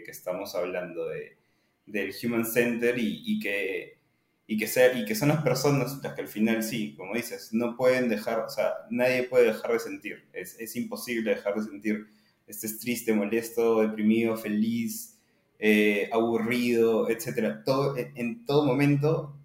que, 0.03 0.12
estamos 0.12 0.55
hablando 0.55 1.07
de, 1.07 1.38
del 1.86 2.13
Human 2.24 2.46
Center 2.46 2.96
y, 2.98 3.39
que, 3.39 4.00
y 4.48 4.57
que, 4.57 4.67
sea, 4.67 4.98
y 4.98 5.05
que 5.05 5.15
son 5.15 5.29
las 5.29 5.43
personas 5.43 6.00
las 6.01 6.13
que 6.13 6.22
al 6.22 6.27
final 6.27 6.63
sí, 6.63 6.96
como 6.96 7.13
dices, 7.13 7.50
no 7.53 7.75
pueden 7.75 8.10
dejar, 8.10 8.39
o 8.39 8.50
sea, 8.50 8.74
nadie 8.89 9.24
puede 9.24 9.48
dejar 9.48 9.74
de 9.74 9.79
sentir, 9.79 10.25
es, 10.34 10.60
es 10.60 10.75
imposible 10.75 11.36
dejar 11.36 11.55
de 11.55 11.63
sentir, 11.63 12.07
estés 12.48 12.79
triste, 12.79 13.13
molesto, 13.13 13.81
deprimido, 13.81 14.38
feliz, 14.38 15.17
eh, 15.60 16.10
aburrido, 16.12 17.10
etc. 17.10 17.63
Todo, 17.65 17.96
en 17.98 18.46
todo 18.46 18.65
momento 18.65 19.37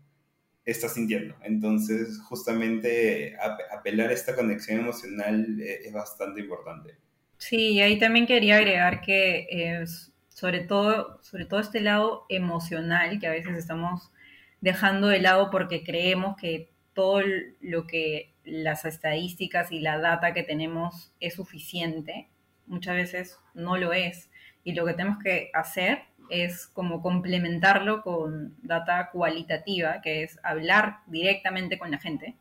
estás 0.64 0.94
sintiendo. 0.94 1.34
Entonces, 1.42 2.20
justamente 2.20 3.36
apelar 3.76 4.10
a 4.10 4.12
esta 4.12 4.34
conexión 4.34 4.80
emocional 4.80 5.60
eh, 5.60 5.80
es 5.84 5.92
bastante 5.92 6.40
importante. 6.40 6.96
Sí, 7.38 7.72
y 7.72 7.80
ahí 7.80 7.98
también 7.98 8.26
quería 8.26 8.56
agregar 8.56 9.00
que 9.00 9.48
eh, 9.50 9.84
sobre, 10.28 10.60
todo, 10.60 11.18
sobre 11.22 11.44
todo 11.44 11.60
este 11.60 11.80
lado 11.80 12.24
emocional 12.28 13.18
que 13.18 13.26
a 13.26 13.32
veces 13.32 13.56
estamos 13.56 14.12
dejando 14.60 15.08
de 15.08 15.20
lado 15.20 15.50
porque 15.50 15.82
creemos 15.82 16.36
que 16.36 16.70
todo 16.94 17.20
lo 17.60 17.86
que 17.86 18.32
las 18.44 18.84
estadísticas 18.84 19.72
y 19.72 19.80
la 19.80 19.98
data 19.98 20.34
que 20.34 20.42
tenemos 20.42 21.12
es 21.20 21.34
suficiente, 21.34 22.28
muchas 22.66 22.94
veces 22.94 23.38
no 23.54 23.76
lo 23.76 23.92
es. 23.92 24.30
Y 24.64 24.74
lo 24.74 24.86
que 24.86 24.94
tenemos 24.94 25.18
que 25.22 25.50
hacer 25.54 26.02
es 26.30 26.66
como 26.66 27.02
complementarlo 27.02 28.02
con 28.02 28.56
data 28.62 29.10
cualitativa, 29.10 30.00
que 30.00 30.22
es 30.22 30.38
hablar 30.42 30.98
directamente 31.06 31.78
con 31.78 31.90
la 31.90 31.98
gente, 31.98 32.36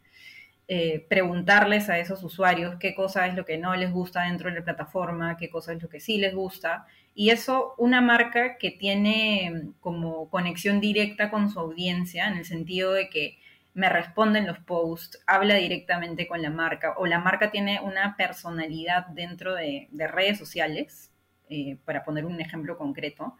eh, 0.68 1.06
preguntarles 1.10 1.90
a 1.90 2.00
esos 2.00 2.24
usuarios 2.24 2.78
qué 2.80 2.96
cosa 2.96 3.28
es 3.28 3.36
lo 3.36 3.44
que 3.44 3.58
no 3.58 3.76
les 3.76 3.92
gusta 3.92 4.24
dentro 4.24 4.50
de 4.50 4.56
la 4.60 4.64
plataforma, 4.64 5.36
qué 5.36 5.50
cosa 5.50 5.74
es 5.74 5.82
lo 5.82 5.90
que 5.90 6.00
sí 6.00 6.18
les 6.18 6.34
gusta. 6.34 6.86
Y 7.14 7.30
eso, 7.32 7.76
una 7.78 8.00
marca 8.00 8.58
que 8.58 8.72
tiene 8.72 9.72
como 9.82 10.30
conexión 10.30 10.80
directa 10.80 11.30
con 11.30 11.50
su 11.50 11.60
audiencia, 11.60 12.28
en 12.28 12.38
el 12.38 12.46
sentido 12.46 12.94
de 12.94 13.10
que 13.10 13.38
me 13.74 13.90
responden 13.90 14.48
los 14.48 14.60
posts, 14.60 15.22
habla 15.28 15.56
directamente 15.56 16.28
con 16.28 16.42
la 16.42 16.50
marca, 16.50 16.94
o 16.98 17.06
la 17.06 17.20
marca 17.20 17.52
tiene 17.52 17.80
una 17.82 18.16
personalidad 18.18 19.08
dentro 19.08 19.56
de, 19.56 19.90
redes 19.92 20.38
sociales, 20.38 21.12
eh, 21.50 21.78
para 21.86 22.04
poner 22.04 22.26
un 22.26 22.40
ejemplo 22.40 22.78
concreto. 22.78 23.36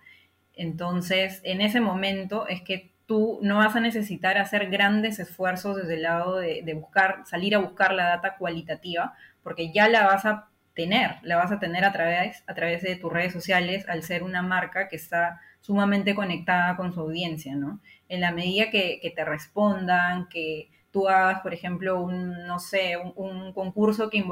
Entonces, 0.56 1.42
en 1.44 1.62
ese 1.62 1.82
momento 1.82 2.48
es 2.48 2.62
que 2.62 2.92
tú 3.06 3.40
no 3.42 3.58
vas 3.58 3.76
a 3.76 3.82
necesitar 3.82 4.38
hacer 4.38 4.70
grandes 4.70 5.20
esfuerzos 5.20 5.76
desde 5.76 5.96
el 5.96 6.04
lado 6.04 6.38
de, 6.38 6.74
buscar, 6.74 7.24
salir 7.26 7.56
a 7.56 7.60
buscar 7.60 7.94
la 7.94 8.06
data 8.06 8.38
cualitativa, 8.38 9.16
porque 9.44 9.72
ya 9.74 9.90
la 9.90 10.06
vas 10.06 10.26
a 10.26 10.48
tener, 10.74 11.18
la 11.24 11.36
vas 11.36 11.52
a 11.52 11.60
tener 11.60 11.84
a 11.84 11.92
través, 11.92 12.44
a 12.48 12.54
través 12.54 12.82
de 12.82 12.96
tus 12.96 13.12
redes 13.12 13.34
sociales 13.34 13.86
al 13.90 14.04
ser 14.04 14.24
una 14.24 14.42
marca 14.42 14.88
que 14.88 14.96
está 14.96 15.42
sumamente 15.60 16.16
conectada 16.16 16.78
con 16.78 16.94
su 16.94 17.02
audiencia, 17.02 17.56
¿no? 17.56 17.82
En 18.08 18.22
la 18.22 18.32
medida 18.32 18.70
que, 18.72 19.14
te 19.16 19.26
respondan, 19.26 20.28
que 20.30 20.70
tú 20.92 21.10
hagas, 21.10 21.42
por 21.42 21.54
ejemplo, 21.54 22.02
un, 22.02 22.48
no 22.48 22.60
sé, 22.60 22.96
un, 22.98 23.54
concurso 23.54 24.10
que 24.10 24.24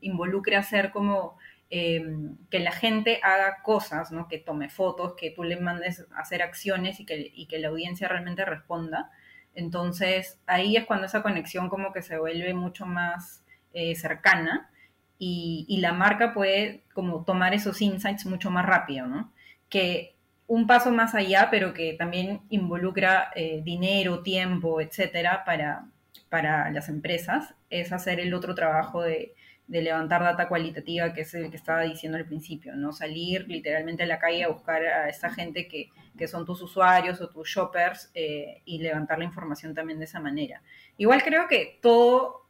involucre 0.00 0.56
hacer 0.56 0.92
como 0.92 1.36
Em, 1.70 2.38
que 2.48 2.60
la 2.60 2.72
gente 2.72 3.20
haga 3.22 3.62
cosas, 3.62 4.10
¿no? 4.10 4.26
que 4.26 4.38
tome 4.38 4.70
fotos, 4.70 5.14
que 5.18 5.30
tú 5.30 5.44
le 5.44 5.60
mandes 5.60 6.06
hacer 6.16 6.40
acciones 6.40 6.98
y 6.98 7.04
que, 7.04 7.58
la 7.58 7.68
audiencia 7.68 8.08
realmente 8.08 8.44
responda. 8.46 9.10
Entonces 9.54 10.40
ahí 10.46 10.76
es 10.76 10.86
cuando 10.86 11.06
esa 11.06 11.22
conexión 11.22 11.68
como 11.68 11.92
que 11.92 12.00
se 12.00 12.18
vuelve 12.18 12.54
mucho 12.54 12.86
más 12.86 13.44
eh, 13.74 13.94
cercana 13.96 14.70
y, 15.18 15.78
la 15.80 15.92
marca 15.92 16.32
puede 16.32 16.84
como 16.94 17.24
tomar 17.24 17.52
esos 17.54 17.82
insights 17.82 18.24
mucho 18.26 18.50
más 18.50 18.64
rápido, 18.64 19.06
¿no? 19.06 19.32
Que 19.68 20.16
un 20.46 20.66
paso 20.66 20.90
más 20.90 21.14
allá, 21.14 21.48
pero 21.50 21.74
que 21.74 21.94
también 21.94 22.42
involucra 22.48 23.30
eh, 23.34 23.60
dinero, 23.62 24.22
tiempo, 24.22 24.80
etcétera, 24.80 25.44
para 25.44 26.70
las 26.70 26.88
empresas, 26.88 27.54
es 27.70 27.92
hacer 27.92 28.20
el 28.20 28.32
otro 28.34 28.54
trabajo 28.54 29.02
de, 29.02 29.34
de 29.68 29.82
levantar 29.82 30.22
data 30.22 30.48
cualitativa, 30.48 31.12
que 31.12 31.20
es 31.20 31.34
el 31.34 31.50
que 31.50 31.56
estaba 31.56 31.82
diciendo 31.82 32.16
al 32.16 32.24
principio, 32.24 32.74
¿no? 32.74 32.92
Salir 32.92 33.46
literalmente 33.46 34.02
a 34.02 34.06
la 34.06 34.18
calle 34.18 34.42
a 34.44 34.48
buscar 34.48 34.82
a 34.82 35.08
esa 35.08 35.30
gente 35.30 35.68
que, 35.68 35.90
son 36.26 36.44
tus 36.44 36.60
usuarios 36.62 37.20
o 37.20 37.28
tus 37.28 37.48
shoppers 37.48 38.10
eh, 38.12 38.62
y 38.64 38.78
levantar 38.78 39.18
la 39.18 39.24
información 39.24 39.72
también 39.72 40.00
de 40.00 40.06
esa 40.06 40.18
manera. 40.18 40.62
Igual 40.96 41.22
creo 41.22 41.46
que 41.46 41.78
todo, 41.80 42.48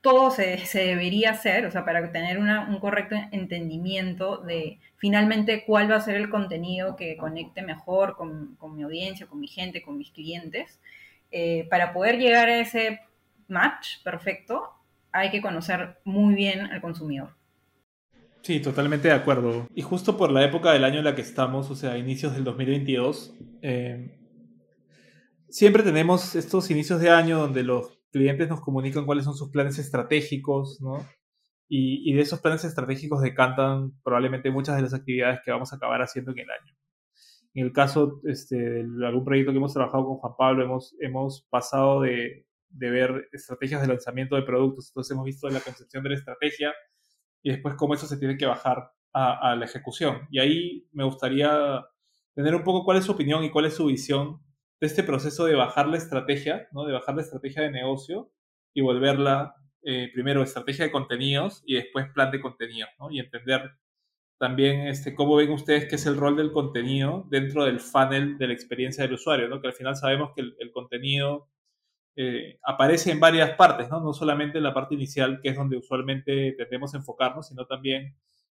todo 0.00 0.32
se, 0.32 0.58
debería 0.74 1.30
hacer, 1.30 1.64
o 1.64 1.70
sea, 1.70 1.84
para 1.84 2.10
tener 2.10 2.38
un 2.38 2.80
correcto 2.80 3.14
entendimiento 3.30 4.38
de 4.38 4.80
finalmente 4.96 5.64
cuál 5.64 5.88
va 5.88 5.96
a 5.96 6.00
ser 6.00 6.16
el 6.16 6.28
contenido 6.28 6.96
que 6.96 7.16
conecte 7.16 7.62
mejor 7.62 8.16
con, 8.16 8.56
mi 8.74 8.82
audiencia, 8.82 9.26
con 9.26 9.38
mi 9.38 9.46
gente, 9.46 9.82
con 9.82 9.96
mis 9.96 10.10
clientes, 10.10 10.80
eh, 11.30 11.68
para 11.70 11.92
poder 11.92 12.18
llegar 12.18 12.48
a 12.48 12.58
ese 12.58 13.00
match 13.46 14.02
perfecto, 14.02 14.77
hay 15.18 15.30
que 15.30 15.42
conocer 15.42 15.98
muy 16.04 16.34
bien 16.34 16.60
al 16.60 16.80
consumidor. 16.80 17.36
Sí, 18.42 18.60
totalmente 18.60 19.08
de 19.08 19.14
acuerdo. 19.14 19.68
Y 19.74 19.82
justo 19.82 20.16
por 20.16 20.30
la 20.30 20.44
época 20.44 20.72
del 20.72 20.84
año 20.84 20.98
en 20.98 21.04
la 21.04 21.14
que 21.14 21.22
estamos, 21.22 21.70
o 21.70 21.76
sea, 21.76 21.98
inicios 21.98 22.34
del 22.34 22.44
2022, 22.44 23.34
eh, 23.62 24.18
siempre 25.48 25.82
tenemos 25.82 26.34
estos 26.34 26.70
inicios 26.70 27.00
de 27.00 27.10
año 27.10 27.38
donde 27.38 27.62
los 27.62 27.98
clientes 28.10 28.48
nos 28.48 28.60
comunican 28.60 29.04
cuáles 29.06 29.24
son 29.24 29.34
sus 29.34 29.50
planes 29.50 29.78
estratégicos, 29.78 30.80
¿no? 30.80 31.06
Y, 31.70 32.14
de 32.14 32.22
esos 32.22 32.40
planes 32.40 32.64
estratégicos 32.64 33.20
decantan 33.20 33.92
probablemente 34.02 34.50
muchas 34.50 34.76
de 34.76 34.82
las 34.82 34.94
actividades 34.94 35.40
que 35.44 35.50
vamos 35.50 35.70
a 35.72 35.76
acabar 35.76 36.00
haciendo 36.00 36.32
en 36.32 36.38
el 36.38 36.50
año. 36.50 36.74
En 37.52 37.66
el 37.66 37.72
caso 37.72 38.22
este, 38.24 38.56
de 38.56 39.06
algún 39.06 39.24
proyecto 39.26 39.52
que 39.52 39.58
hemos 39.58 39.74
trabajado 39.74 40.06
con 40.06 40.16
Juan 40.16 40.32
Pablo, 40.38 40.64
hemos, 40.64 40.96
hemos 41.00 41.46
pasado 41.50 42.00
de 42.00 42.46
de 42.70 42.90
ver 42.90 43.28
estrategias 43.32 43.80
de 43.80 43.88
lanzamiento 43.88 44.36
de 44.36 44.42
productos. 44.42 44.88
Entonces 44.88 45.12
hemos 45.12 45.24
visto 45.24 45.48
la 45.48 45.60
concepción 45.60 46.02
de 46.02 46.10
la 46.10 46.16
estrategia 46.16 46.74
y 47.42 47.50
después 47.50 47.74
cómo 47.76 47.94
eso 47.94 48.06
se 48.06 48.18
tiene 48.18 48.36
que 48.36 48.46
bajar 48.46 48.90
a, 49.12 49.56
la 49.56 49.64
ejecución. 49.64 50.28
Y 50.30 50.38
ahí 50.38 50.88
me 50.92 51.04
gustaría 51.04 51.84
tener 52.34 52.54
un 52.54 52.62
poco 52.62 52.84
cuál 52.84 52.98
es 52.98 53.04
su 53.04 53.12
opinión 53.12 53.42
y 53.42 53.50
cuál 53.50 53.64
es 53.64 53.74
su 53.74 53.86
visión 53.86 54.40
de 54.80 54.86
este 54.86 55.02
proceso 55.02 55.44
de 55.44 55.56
bajar 55.56 55.88
la 55.88 55.96
estrategia, 55.96 56.68
¿no? 56.72 56.84
de 56.84 56.92
bajar 56.92 57.16
la 57.16 57.22
estrategia 57.22 57.62
de 57.62 57.72
negocio 57.72 58.30
y 58.74 58.80
volverla 58.80 59.56
eh, 59.82 60.10
primero 60.12 60.42
estrategia 60.42 60.84
de 60.84 60.92
contenidos 60.92 61.64
y 61.66 61.74
después 61.74 62.06
plan 62.14 62.30
de 62.30 62.40
contenidos, 62.40 62.90
¿no? 63.00 63.10
y 63.10 63.18
entender 63.18 63.72
también 64.38 64.86
este, 64.86 65.16
cómo 65.16 65.34
ven 65.34 65.50
ustedes 65.50 65.86
que 65.86 65.96
es 65.96 66.06
el 66.06 66.16
rol 66.16 66.36
del 66.36 66.52
contenido 66.52 67.26
dentro 67.28 67.64
del 67.64 67.80
funnel 67.80 68.38
de 68.38 68.46
la 68.46 68.52
experiencia 68.52 69.02
del 69.02 69.14
usuario, 69.14 69.48
¿no? 69.48 69.60
que 69.60 69.66
al 69.66 69.74
final 69.74 69.96
sabemos 69.96 70.30
que 70.36 70.42
el 70.42 70.70
contenido 70.70 71.48
eh, 72.20 72.58
aparece 72.64 73.12
en 73.12 73.20
varias 73.20 73.52
partes, 73.52 73.88
¿no? 73.90 74.00
No 74.00 74.12
solamente 74.12 74.58
en 74.58 74.64
la 74.64 74.74
parte 74.74 74.96
inicial, 74.96 75.38
que 75.40 75.50
es 75.50 75.56
donde 75.56 75.76
usualmente 75.76 76.52
tendemos 76.58 76.92
a 76.92 76.96
enfocarnos, 76.96 77.46
sino 77.46 77.64
también 77.64 78.16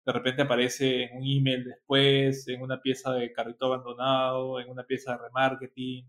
de 0.06 0.12
repente 0.12 0.42
aparece 0.42 1.02
en 1.02 1.16
un 1.16 1.24
email 1.26 1.64
después, 1.64 2.46
en 2.46 2.62
una 2.62 2.80
pieza 2.80 3.12
de 3.14 3.32
carrito 3.32 3.66
abandonado, 3.66 4.60
en 4.60 4.70
una 4.70 4.84
pieza 4.84 5.10
de 5.10 5.24
remarketing, 5.24 6.06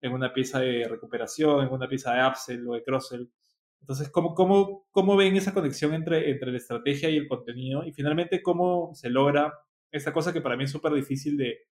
en 0.00 0.12
una 0.12 0.32
pieza 0.32 0.60
de 0.60 0.86
recuperación, 0.88 1.66
en 1.66 1.72
una 1.72 1.88
pieza 1.88 2.14
de 2.14 2.24
upsell 2.24 2.68
o 2.68 2.74
de 2.74 2.84
cross-sell. 2.84 3.32
Entonces, 3.80 4.08
¿cómo, 4.08 4.32
cómo, 4.36 4.86
cómo 4.92 5.16
ven 5.16 5.34
esa 5.34 5.52
conexión 5.52 5.92
entre, 5.92 6.30
entre 6.30 6.52
la 6.52 6.58
estrategia 6.58 7.10
y 7.10 7.16
el 7.16 7.26
contenido? 7.26 7.84
Y 7.84 7.92
finalmente, 7.92 8.40
¿cómo 8.42 8.94
se 8.94 9.10
logra 9.10 9.52
esa 9.90 10.12
cosa 10.12 10.32
que 10.32 10.40
para 10.40 10.56
mí 10.56 10.62
es 10.62 10.70
súper 10.70 10.92
difícil 10.92 11.36
de 11.36 11.66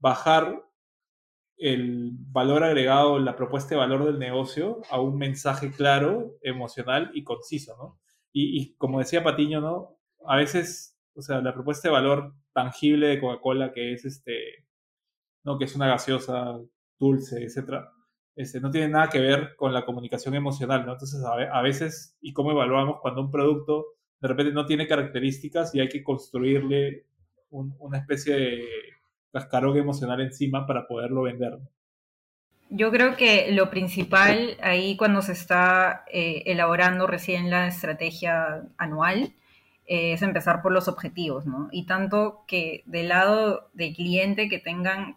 bajar 0.00 0.60
el 1.60 2.12
valor 2.12 2.64
agregado, 2.64 3.18
la 3.18 3.36
propuesta 3.36 3.70
de 3.70 3.80
valor 3.80 4.06
del 4.06 4.18
negocio 4.18 4.80
a 4.90 4.98
un 4.98 5.18
mensaje 5.18 5.70
claro, 5.70 6.38
emocional 6.42 7.10
y 7.12 7.22
conciso, 7.22 7.76
¿no? 7.76 8.00
Y, 8.32 8.74
como 8.76 9.00
decía 9.00 9.22
Patiño, 9.22 9.60
¿no? 9.60 9.98
A 10.26 10.36
veces, 10.36 10.98
o 11.14 11.20
sea, 11.20 11.42
la 11.42 11.52
propuesta 11.52 11.88
de 11.88 11.92
valor 11.92 12.34
tangible 12.54 13.08
de 13.08 13.20
Coca-Cola, 13.20 13.72
que 13.72 13.92
es 13.92 14.06
este, 14.06 14.66
¿no? 15.44 15.58
Que 15.58 15.66
es 15.66 15.76
una 15.76 15.88
gaseosa 15.88 16.58
dulce, 16.98 17.44
etcétera, 17.44 17.92
este, 18.36 18.60
no 18.60 18.70
tiene 18.70 18.88
nada 18.88 19.10
que 19.10 19.20
ver 19.20 19.54
con 19.56 19.74
la 19.74 19.84
comunicación 19.84 20.34
emocional, 20.34 20.86
¿no? 20.86 20.92
Entonces, 20.92 21.22
a, 21.24 21.60
veces, 21.60 22.16
y 22.22 22.32
cómo 22.32 22.52
evaluamos 22.52 23.00
cuando 23.02 23.20
un 23.20 23.30
producto 23.30 23.86
de 24.20 24.28
repente 24.28 24.52
no 24.52 24.64
tiene 24.64 24.86
características 24.86 25.74
y 25.74 25.80
hay 25.80 25.88
que 25.90 26.02
construirle 26.02 27.06
una 27.50 27.98
especie 27.98 28.34
de 28.34 28.64
cascarón 29.32 29.76
emocional 29.76 30.20
encima 30.20 30.66
para 30.66 30.86
poderlo 30.86 31.22
vender. 31.22 31.58
Yo 32.72 32.92
creo 32.92 33.16
que 33.16 33.50
lo 33.50 33.68
principal 33.68 34.56
ahí 34.62 34.96
cuando 34.96 35.22
se 35.22 35.32
está 35.32 36.04
eh, 36.12 36.44
elaborando 36.46 37.08
recién 37.08 37.50
la 37.50 37.66
estrategia 37.66 38.62
anual 38.76 39.34
eh, 39.86 40.12
es 40.12 40.22
empezar 40.22 40.62
por 40.62 40.70
los 40.70 40.86
objetivos, 40.86 41.46
¿no? 41.46 41.68
Y 41.72 41.86
tanto 41.86 42.44
que 42.46 42.84
del 42.86 43.08
lado 43.08 43.70
del 43.72 43.92
cliente 43.94 44.48
que 44.48 44.60
tengan 44.60 45.16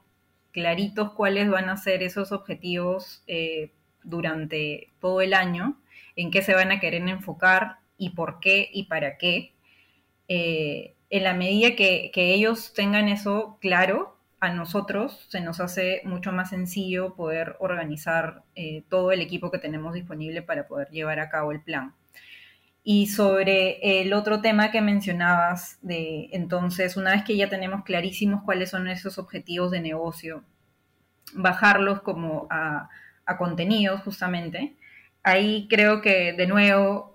claritos 0.51 1.11
cuáles 1.11 1.47
van 1.47 1.69
a 1.69 1.77
ser 1.77 2.01
esos 2.01 2.31
objetivos 2.31 3.23
eh, 3.27 3.71
durante 4.03 4.91
todo 4.99 5.21
el 5.21 5.35
año, 5.35 5.79
en 6.15 6.31
qué 6.31 6.41
se 6.41 6.55
van 6.55 6.71
a 6.71 6.79
querer 6.79 7.07
enfocar 7.07 7.77
y 7.99 8.11
por 8.11 8.39
qué 8.39 8.67
y 8.73 8.85
para 8.85 9.17
qué 9.17 9.53
en 11.13 11.23
la 11.23 11.35
medida 11.35 11.75
que, 11.75 12.11
ellos 12.15 12.73
tengan 12.73 13.07
eso 13.07 13.59
claro, 13.61 14.17
a 14.39 14.51
nosotros 14.51 15.27
se 15.29 15.41
nos 15.41 15.59
hace 15.59 16.01
mucho 16.05 16.31
más 16.31 16.49
sencillo 16.49 17.13
poder 17.13 17.55
organizar 17.59 18.41
eh, 18.55 18.83
todo 18.89 19.11
el 19.11 19.21
equipo 19.21 19.51
que 19.51 19.59
tenemos 19.59 19.93
disponible 19.93 20.41
para 20.41 20.67
poder 20.67 20.89
llevar 20.89 21.19
a 21.19 21.29
cabo 21.29 21.51
el 21.51 21.61
plan. 21.61 21.93
Y 22.83 23.07
sobre 23.07 24.01
el 24.01 24.11
otro 24.11 24.41
tema 24.41 24.71
que 24.71 24.81
mencionabas, 24.81 25.77
de 25.83 26.29
entonces, 26.31 26.97
una 26.97 27.11
vez 27.11 27.23
que 27.23 27.37
ya 27.37 27.47
tenemos 27.47 27.83
clarísimos 27.83 28.41
cuáles 28.41 28.71
son 28.71 28.87
esos 28.87 29.19
objetivos 29.19 29.69
de 29.69 29.81
negocio, 29.81 30.43
bajarlos 31.35 32.01
como 32.01 32.47
a, 32.49 32.89
a 33.27 33.37
contenidos 33.37 34.01
justamente, 34.01 34.75
ahí 35.21 35.67
creo 35.69 36.01
que 36.01 36.33
de 36.33 36.47
nuevo 36.47 37.12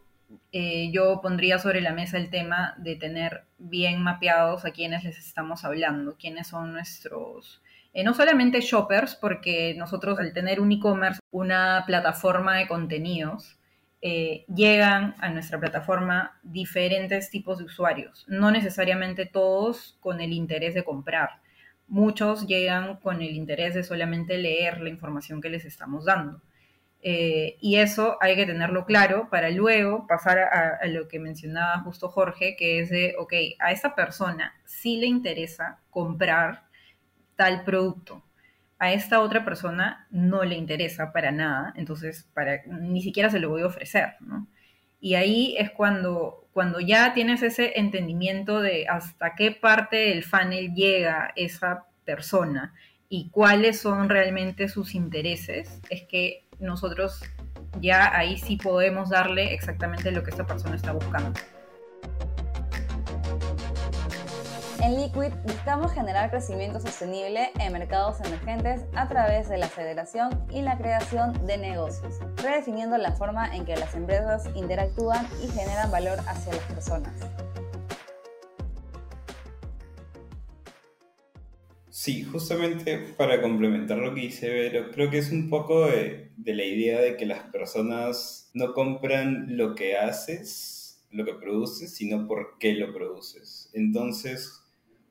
eh, 0.53 0.91
yo 0.93 1.21
pondría 1.23 1.59
sobre 1.59 1.81
la 1.81 1.93
mesa 1.93 2.19
el 2.19 2.31
tema 2.31 2.75
de 2.79 2.97
tener 2.97 3.45
bien 3.59 4.03
mapeados 4.03 4.65
a 4.65 4.73
quienes 4.73 5.05
les 5.05 5.19
estamos 5.19 5.65
hablando, 5.65 6.17
quiénes 6.17 6.49
son 6.49 6.73
nuestros, 6.73 7.63
eh, 7.95 8.05
no 8.05 8.15
solamente 8.15 8.61
shoppers, 8.61 9.15
porque 9.15 9.75
nosotros 9.77 10.19
al 10.19 10.33
tener 10.33 10.61
un 10.61 10.73
e-commerce, 10.73 11.21
una 11.31 11.85
plataforma 11.87 12.57
de 12.57 12.69
contenidos, 12.69 13.59
eh, 14.01 14.45
llegan 14.55 15.17
a 15.19 15.29
nuestra 15.31 15.59
plataforma 15.59 16.39
diferentes 16.43 17.31
tipos 17.31 17.59
de 17.59 17.65
usuarios, 17.65 18.25
no 18.29 18.51
necesariamente 18.51 19.27
todos 19.27 19.97
con 20.01 20.21
el 20.21 20.33
interés 20.33 20.75
de 20.75 20.85
comprar. 20.85 21.41
Muchos 21.89 22.47
llegan 22.47 22.99
con 22.99 23.23
el 23.23 23.31
interés 23.31 23.75
de 23.75 23.83
solamente 23.83 24.39
leer 24.39 24.81
la 24.81 24.91
información 24.91 25.41
que 25.41 25.49
les 25.49 25.65
estamos 25.65 26.05
dando. 26.05 26.43
Eh, 27.01 27.57
y 27.61 27.77
eso 27.77 28.19
hay 28.21 28.35
que 28.35 28.47
tenerlo 28.47 28.85
claro 28.85 29.29
para 29.31 29.51
luego 29.51 30.07
pasar 30.09 30.39
a, 30.39 30.85
lo 30.89 31.07
que 31.07 31.21
mencionaba 31.21 31.81
justo 31.81 32.09
Jorge, 32.09 32.57
que 32.57 32.81
es 32.81 32.91
de, 32.91 33.15
ok, 33.19 33.33
a 33.61 33.71
esta 33.71 33.95
persona 33.95 34.55
sí 34.65 34.99
le 34.99 35.07
interesa 35.07 35.79
comprar 35.91 36.65
tal 37.37 37.63
producto. 37.65 38.25
A 38.81 38.93
esta 38.93 39.21
otra 39.21 39.45
persona 39.45 40.07
no 40.11 40.45
le 40.45 40.57
interesa 40.57 41.13
para 41.13 41.33
nada, 41.33 41.73
entonces 41.77 42.29
para, 42.35 42.63
ni 42.67 43.03
siquiera 43.03 43.31
se 43.31 43.41
lo 43.41 43.49
voy 43.51 43.63
a 43.63 43.67
ofrecer, 43.67 44.17
Y 45.01 45.15
ahí 45.15 45.57
es 45.59 45.71
cuando, 45.71 46.49
cuando 46.53 46.81
ya 46.81 47.15
tienes 47.15 47.43
ese 47.43 47.79
entendimiento 47.79 48.61
de 48.61 48.87
hasta 48.89 49.35
qué 49.37 49.53
parte 49.53 49.97
del 49.97 50.25
funnel 50.25 50.75
llega 50.75 51.33
esa 51.37 51.87
persona 52.05 52.75
y 53.09 53.31
cuáles 53.31 53.81
son 53.81 54.09
realmente 54.09 54.69
sus 54.69 54.95
intereses, 54.95 55.81
es 55.91 56.03
que 56.03 56.48
nosotros 56.59 57.23
ya 57.81 58.17
ahí 58.17 58.39
sí 58.39 58.57
podemos 58.57 59.11
darle 59.11 59.55
exactamente 59.55 60.11
lo 60.11 60.23
que 60.23 60.31
esta 60.31 60.47
persona 60.47 60.77
está 60.77 60.93
buscando. 60.93 61.39
En 64.81 64.95
Liquid 64.95 65.33
buscamos 65.45 65.93
generar 65.93 66.31
crecimiento 66.31 66.81
sostenible 66.81 67.51
en 67.59 67.73
mercados 67.73 68.21
emergentes 68.21 68.83
a 68.95 69.09
través 69.09 69.49
de 69.49 69.59
la 69.59 69.69
federación 69.69 70.47
y 70.51 70.63
la 70.63 70.79
creación 70.79 71.47
de 71.47 71.59
negocios, 71.59 72.15
redefiniendo 72.37 72.97
la 72.97 73.13
forma 73.13 73.55
en 73.55 73.65
que 73.65 73.77
las 73.77 73.95
empresas 73.95 74.49
interactúan 74.55 75.27
y 75.43 75.49
generan 75.49 75.91
valor 75.91 76.19
hacia 76.27 76.55
las 76.55 76.63
personas. 76.63 77.13
Sí, 82.09 82.23
justamente 82.23 82.97
para 83.19 83.43
complementar 83.43 83.99
lo 83.99 84.15
que 84.15 84.23
dice 84.23 84.49
Vero, 84.49 84.91
creo 84.93 85.11
que 85.11 85.19
es 85.19 85.31
un 85.31 85.51
poco 85.51 85.89
de, 85.89 86.31
la 86.43 86.65
idea 86.65 87.03
de 87.03 87.19
que 87.19 87.27
las 87.27 87.41
personas 87.51 88.51
no 88.55 88.73
compran 88.73 89.59
lo 89.59 89.75
que 89.75 89.95
haces, 89.99 91.07
lo 91.11 91.27
que 91.27 91.35
produces, 91.35 91.95
sino 91.95 92.27
por 92.27 92.57
qué 92.59 92.73
lo 92.73 92.95
produces. 92.95 93.71
Entonces, 93.75 94.59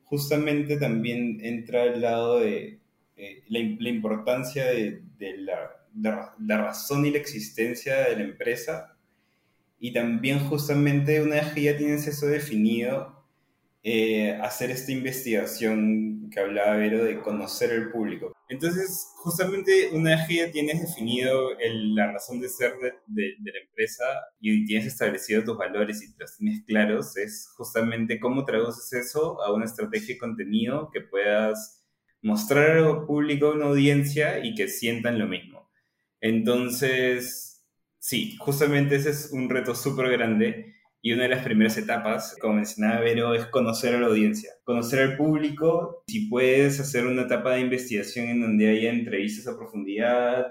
justamente 0.06 0.78
también 0.78 1.38
entra 1.44 1.84
el 1.84 2.02
lado 2.02 2.40
de 2.40 2.80
eh, 3.16 3.44
la, 3.48 3.60
importancia 3.60 4.66
de, 4.66 5.04
la, 5.38 6.34
razón 6.48 7.06
y 7.06 7.12
la 7.12 7.20
existencia 7.20 8.10
de 8.10 8.16
la 8.16 8.24
empresa. 8.24 8.98
Y 9.80 9.94
también 9.94 10.40
justamente 10.40 11.22
una 11.22 11.36
vez 11.36 11.54
que 11.54 11.62
ya 11.62 11.78
tienes 11.78 12.08
eso 12.08 12.26
definido, 12.26 13.24
eh, 13.84 14.32
hacer 14.42 14.72
esta 14.72 14.92
investigación 14.92 16.07
que 16.30 16.40
hablaba 16.40 16.78
Vero 16.78 17.04
de 17.04 17.20
conocer 17.22 17.72
el 17.72 17.90
público. 17.90 18.34
Entonces, 18.50 19.12
justamente 19.18 19.90
una 19.92 20.16
vez 20.16 20.28
que 20.28 20.36
ya 20.36 20.52
tienes 20.52 20.82
definido 20.82 21.52
la 21.60 22.12
razón 22.14 22.40
de 22.40 22.50
ser 22.50 22.74
de, 23.08 23.36
la 23.44 23.60
empresa 23.60 24.06
y 24.40 24.66
tienes 24.66 24.88
establecido 24.88 25.44
tus 25.44 25.58
valores 25.58 26.02
y 26.02 26.16
los 26.18 26.38
tienes 26.38 26.64
claros, 26.66 27.18
es 27.18 27.50
justamente 27.56 28.20
cómo 28.20 28.46
traduces 28.46 28.94
eso 28.94 29.42
a 29.42 29.54
una 29.54 29.66
estrategia 29.66 30.16
de 30.16 30.20
contenido 30.20 30.90
que 30.94 31.02
puedas 31.02 31.86
mostrar 32.22 32.78
al 32.78 33.06
público, 33.06 33.48
a 33.48 33.56
una 33.56 33.66
audiencia 33.66 34.44
y 34.44 34.56
que 34.56 34.68
sientan 34.68 35.20
lo 35.20 35.28
mismo. 35.28 35.70
Entonces, 36.22 37.66
sí, 38.00 38.36
justamente 38.40 38.96
ese 38.96 39.10
es 39.10 39.32
un 39.32 39.50
reto 39.50 39.76
súper 39.76 40.10
grande 40.10 40.74
y 41.02 41.14
una 41.14 41.24
de 41.24 41.30
las 41.30 41.44
primeras 41.44 41.78
etapas, 41.78 42.36
como 42.42 42.56
mencionaba 42.56 43.02
Vero, 43.02 43.34
es 43.34 43.46
conocer 43.48 43.96
a 43.96 44.00
la 44.00 44.08
audiencia, 44.08 44.52
conocer 44.64 45.00
al 45.02 45.18
público. 45.18 46.04
Si 46.08 46.28
puedes 46.28 46.80
hacer 46.80 47.06
una 47.06 47.24
etapa 47.24 47.54
de 47.54 47.62
investigación 47.62 48.28
en 48.28 48.42
donde 48.42 48.70
haya 48.70 48.90
entrevistas 48.90 49.48
a 49.48 49.58
profundidad, 49.58 50.48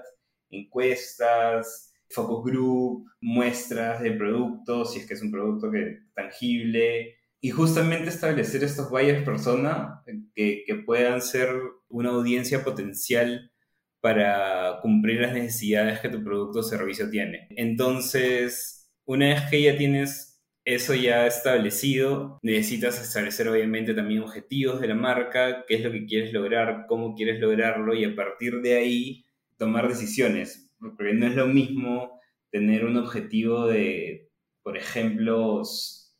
encuestas, 0.49 1.93
focus 2.09 2.45
group, 2.45 3.05
muestras 3.21 4.01
de 4.01 4.11
productos, 4.11 4.93
si 4.93 4.99
es 4.99 5.07
que 5.07 5.13
es 5.15 5.21
un 5.21 5.31
producto 5.31 5.69
que, 5.69 5.99
tangible, 6.15 7.15
y 7.39 7.49
justamente 7.51 8.09
establecer 8.09 8.63
estos 8.63 8.89
buyers 8.89 9.23
persona 9.23 10.01
que, 10.33 10.63
que 10.65 10.75
puedan 10.75 11.21
ser 11.21 11.49
una 11.87 12.09
audiencia 12.09 12.63
potencial 12.63 13.51
para 13.99 14.79
cumplir 14.81 15.21
las 15.21 15.33
necesidades 15.33 15.99
que 15.99 16.09
tu 16.09 16.23
producto 16.23 16.59
o 16.59 16.63
servicio 16.63 17.09
tiene. 17.09 17.47
Entonces, 17.51 18.89
una 19.05 19.27
vez 19.27 19.41
que 19.49 19.61
ya 19.61 19.77
tienes 19.77 20.26
eso 20.67 20.93
ya 20.93 21.25
establecido, 21.25 22.39
necesitas 22.41 23.01
establecer 23.01 23.47
obviamente 23.47 23.93
también 23.93 24.21
objetivos 24.21 24.81
de 24.81 24.89
la 24.89 24.95
marca, 24.95 25.63
qué 25.65 25.75
es 25.75 25.81
lo 25.81 25.93
que 25.93 26.05
quieres 26.05 26.33
lograr, 26.33 26.87
cómo 26.89 27.15
quieres 27.15 27.39
lograrlo 27.39 27.95
y 27.95 28.03
a 28.03 28.13
partir 28.13 28.59
de 28.59 28.75
ahí 28.75 29.25
tomar 29.57 29.87
decisiones, 29.87 30.69
porque 30.77 31.13
no 31.13 31.25
es 31.25 31.35
lo 31.35 31.47
mismo 31.47 32.19
tener 32.51 32.83
un 32.83 32.97
objetivo 32.97 33.65
de, 33.65 34.29
por 34.61 34.75
ejemplo, 34.75 35.63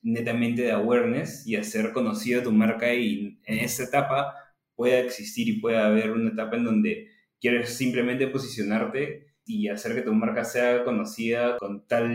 netamente 0.02 0.62
de 0.62 0.72
awareness 0.72 1.46
y 1.46 1.58
hacer 1.58 1.92
conocida 1.92 2.42
tu 2.42 2.54
marca 2.54 2.94
y 2.94 3.42
en 3.44 3.60
esa 3.60 3.84
etapa 3.84 4.34
pueda 4.76 5.00
existir 5.00 5.50
y 5.50 5.60
pueda 5.60 5.88
haber 5.88 6.12
una 6.12 6.30
etapa 6.30 6.56
en 6.56 6.64
donde 6.64 7.10
quieres 7.42 7.74
simplemente 7.74 8.28
posicionarte 8.30 9.27
y 9.48 9.70
hacer 9.70 9.96
que 9.96 10.02
tu 10.02 10.14
marca 10.14 10.44
sea 10.44 10.84
conocida 10.84 11.58
con 11.58 11.88
tal 11.88 12.10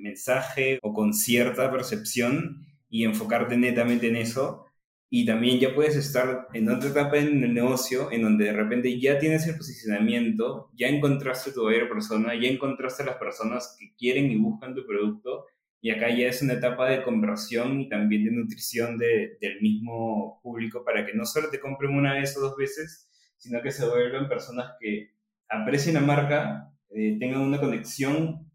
mensaje 0.00 0.78
o 0.82 0.92
con 0.92 1.12
cierta 1.12 1.70
percepción 1.70 2.66
y 2.88 3.04
enfocarte 3.04 3.56
netamente 3.56 4.08
en 4.08 4.16
eso. 4.16 4.66
Y 5.10 5.26
también 5.26 5.60
ya 5.60 5.74
puedes 5.74 5.94
estar 5.94 6.48
en 6.54 6.70
otra 6.70 6.88
etapa 6.88 7.18
en 7.18 7.44
el 7.44 7.52
negocio 7.52 8.10
en 8.10 8.22
donde 8.22 8.46
de 8.46 8.52
repente 8.54 8.98
ya 8.98 9.18
tienes 9.18 9.46
el 9.46 9.56
posicionamiento, 9.56 10.70
ya 10.74 10.88
encontraste 10.88 11.52
tu 11.52 11.62
buyer 11.62 11.88
persona, 11.88 12.34
ya 12.34 12.48
encontraste 12.48 13.04
las 13.04 13.16
personas 13.16 13.76
que 13.78 13.94
quieren 13.94 14.30
y 14.30 14.36
buscan 14.36 14.74
tu 14.74 14.86
producto 14.86 15.44
y 15.82 15.90
acá 15.90 16.08
ya 16.08 16.28
es 16.28 16.40
una 16.42 16.54
etapa 16.54 16.88
de 16.88 17.02
conversión 17.02 17.80
y 17.80 17.88
también 17.88 18.24
de 18.24 18.30
nutrición 18.30 18.96
de, 18.96 19.36
del 19.40 19.60
mismo 19.60 20.40
público 20.40 20.84
para 20.84 21.04
que 21.04 21.12
no 21.12 21.26
solo 21.26 21.50
te 21.50 21.58
compren 21.58 21.92
una 21.94 22.14
vez 22.14 22.36
o 22.36 22.40
dos 22.40 22.56
veces, 22.56 23.10
sino 23.36 23.60
que 23.60 23.72
se 23.72 23.86
vuelvan 23.86 24.28
personas 24.28 24.76
que 24.80 25.10
aprecien 25.52 25.94
la 25.94 26.00
marca, 26.00 26.72
eh, 26.90 27.16
tengan 27.18 27.42
una 27.42 27.60
conexión, 27.60 28.50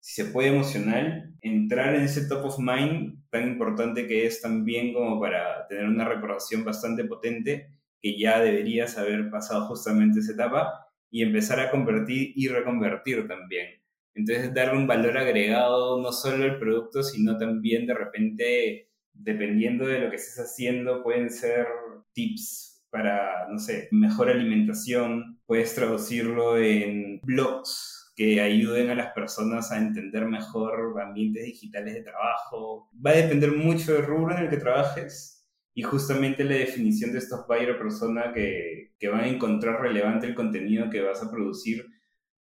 si 0.00 0.22
se 0.22 0.30
puede, 0.30 0.48
emocional, 0.48 1.34
entrar 1.40 1.94
en 1.94 2.02
ese 2.02 2.26
top 2.28 2.44
of 2.44 2.58
mind 2.58 3.22
tan 3.30 3.48
importante 3.48 4.06
que 4.06 4.26
es 4.26 4.40
también 4.40 4.92
como 4.92 5.20
para 5.20 5.66
tener 5.68 5.86
una 5.86 6.04
recordación 6.04 6.64
bastante 6.64 7.04
potente, 7.04 7.68
que 8.00 8.18
ya 8.18 8.40
deberías 8.40 8.98
haber 8.98 9.30
pasado 9.30 9.66
justamente 9.66 10.20
esa 10.20 10.32
etapa 10.32 10.86
y 11.10 11.22
empezar 11.22 11.60
a 11.60 11.70
convertir 11.70 12.32
y 12.34 12.48
reconvertir 12.48 13.26
también. 13.28 13.82
Entonces, 14.14 14.52
darle 14.52 14.78
un 14.78 14.86
valor 14.86 15.16
agregado 15.16 16.00
no 16.00 16.12
solo 16.12 16.44
al 16.44 16.58
producto, 16.58 17.02
sino 17.02 17.38
también 17.38 17.86
de 17.86 17.94
repente, 17.94 18.90
dependiendo 19.12 19.86
de 19.86 20.00
lo 20.00 20.10
que 20.10 20.16
estés 20.16 20.38
haciendo, 20.38 21.02
pueden 21.02 21.30
ser 21.30 21.66
tips 22.12 22.84
para, 22.90 23.48
no 23.48 23.58
sé, 23.58 23.88
mejor 23.90 24.28
alimentación, 24.28 25.31
puedes 25.46 25.74
traducirlo 25.74 26.58
en 26.58 27.20
blogs 27.22 28.02
que 28.14 28.40
ayuden 28.40 28.90
a 28.90 28.94
las 28.94 29.12
personas 29.12 29.72
a 29.72 29.78
entender 29.78 30.26
mejor 30.26 31.00
ambientes 31.00 31.44
digitales 31.44 31.94
de 31.94 32.02
trabajo. 32.02 32.90
Va 33.04 33.10
a 33.10 33.16
depender 33.16 33.52
mucho 33.52 33.94
del 33.94 34.04
rubro 34.04 34.36
en 34.36 34.44
el 34.44 34.50
que 34.50 34.58
trabajes 34.58 35.48
y 35.74 35.82
justamente 35.82 36.44
la 36.44 36.56
definición 36.56 37.12
de 37.12 37.18
estos 37.18 37.46
buyer 37.46 37.78
persona 37.78 38.32
que, 38.32 38.92
que 38.98 39.08
van 39.08 39.20
a 39.20 39.28
encontrar 39.28 39.80
relevante 39.80 40.26
el 40.26 40.34
contenido 40.34 40.90
que 40.90 41.00
vas 41.00 41.22
a 41.22 41.30
producir 41.30 41.86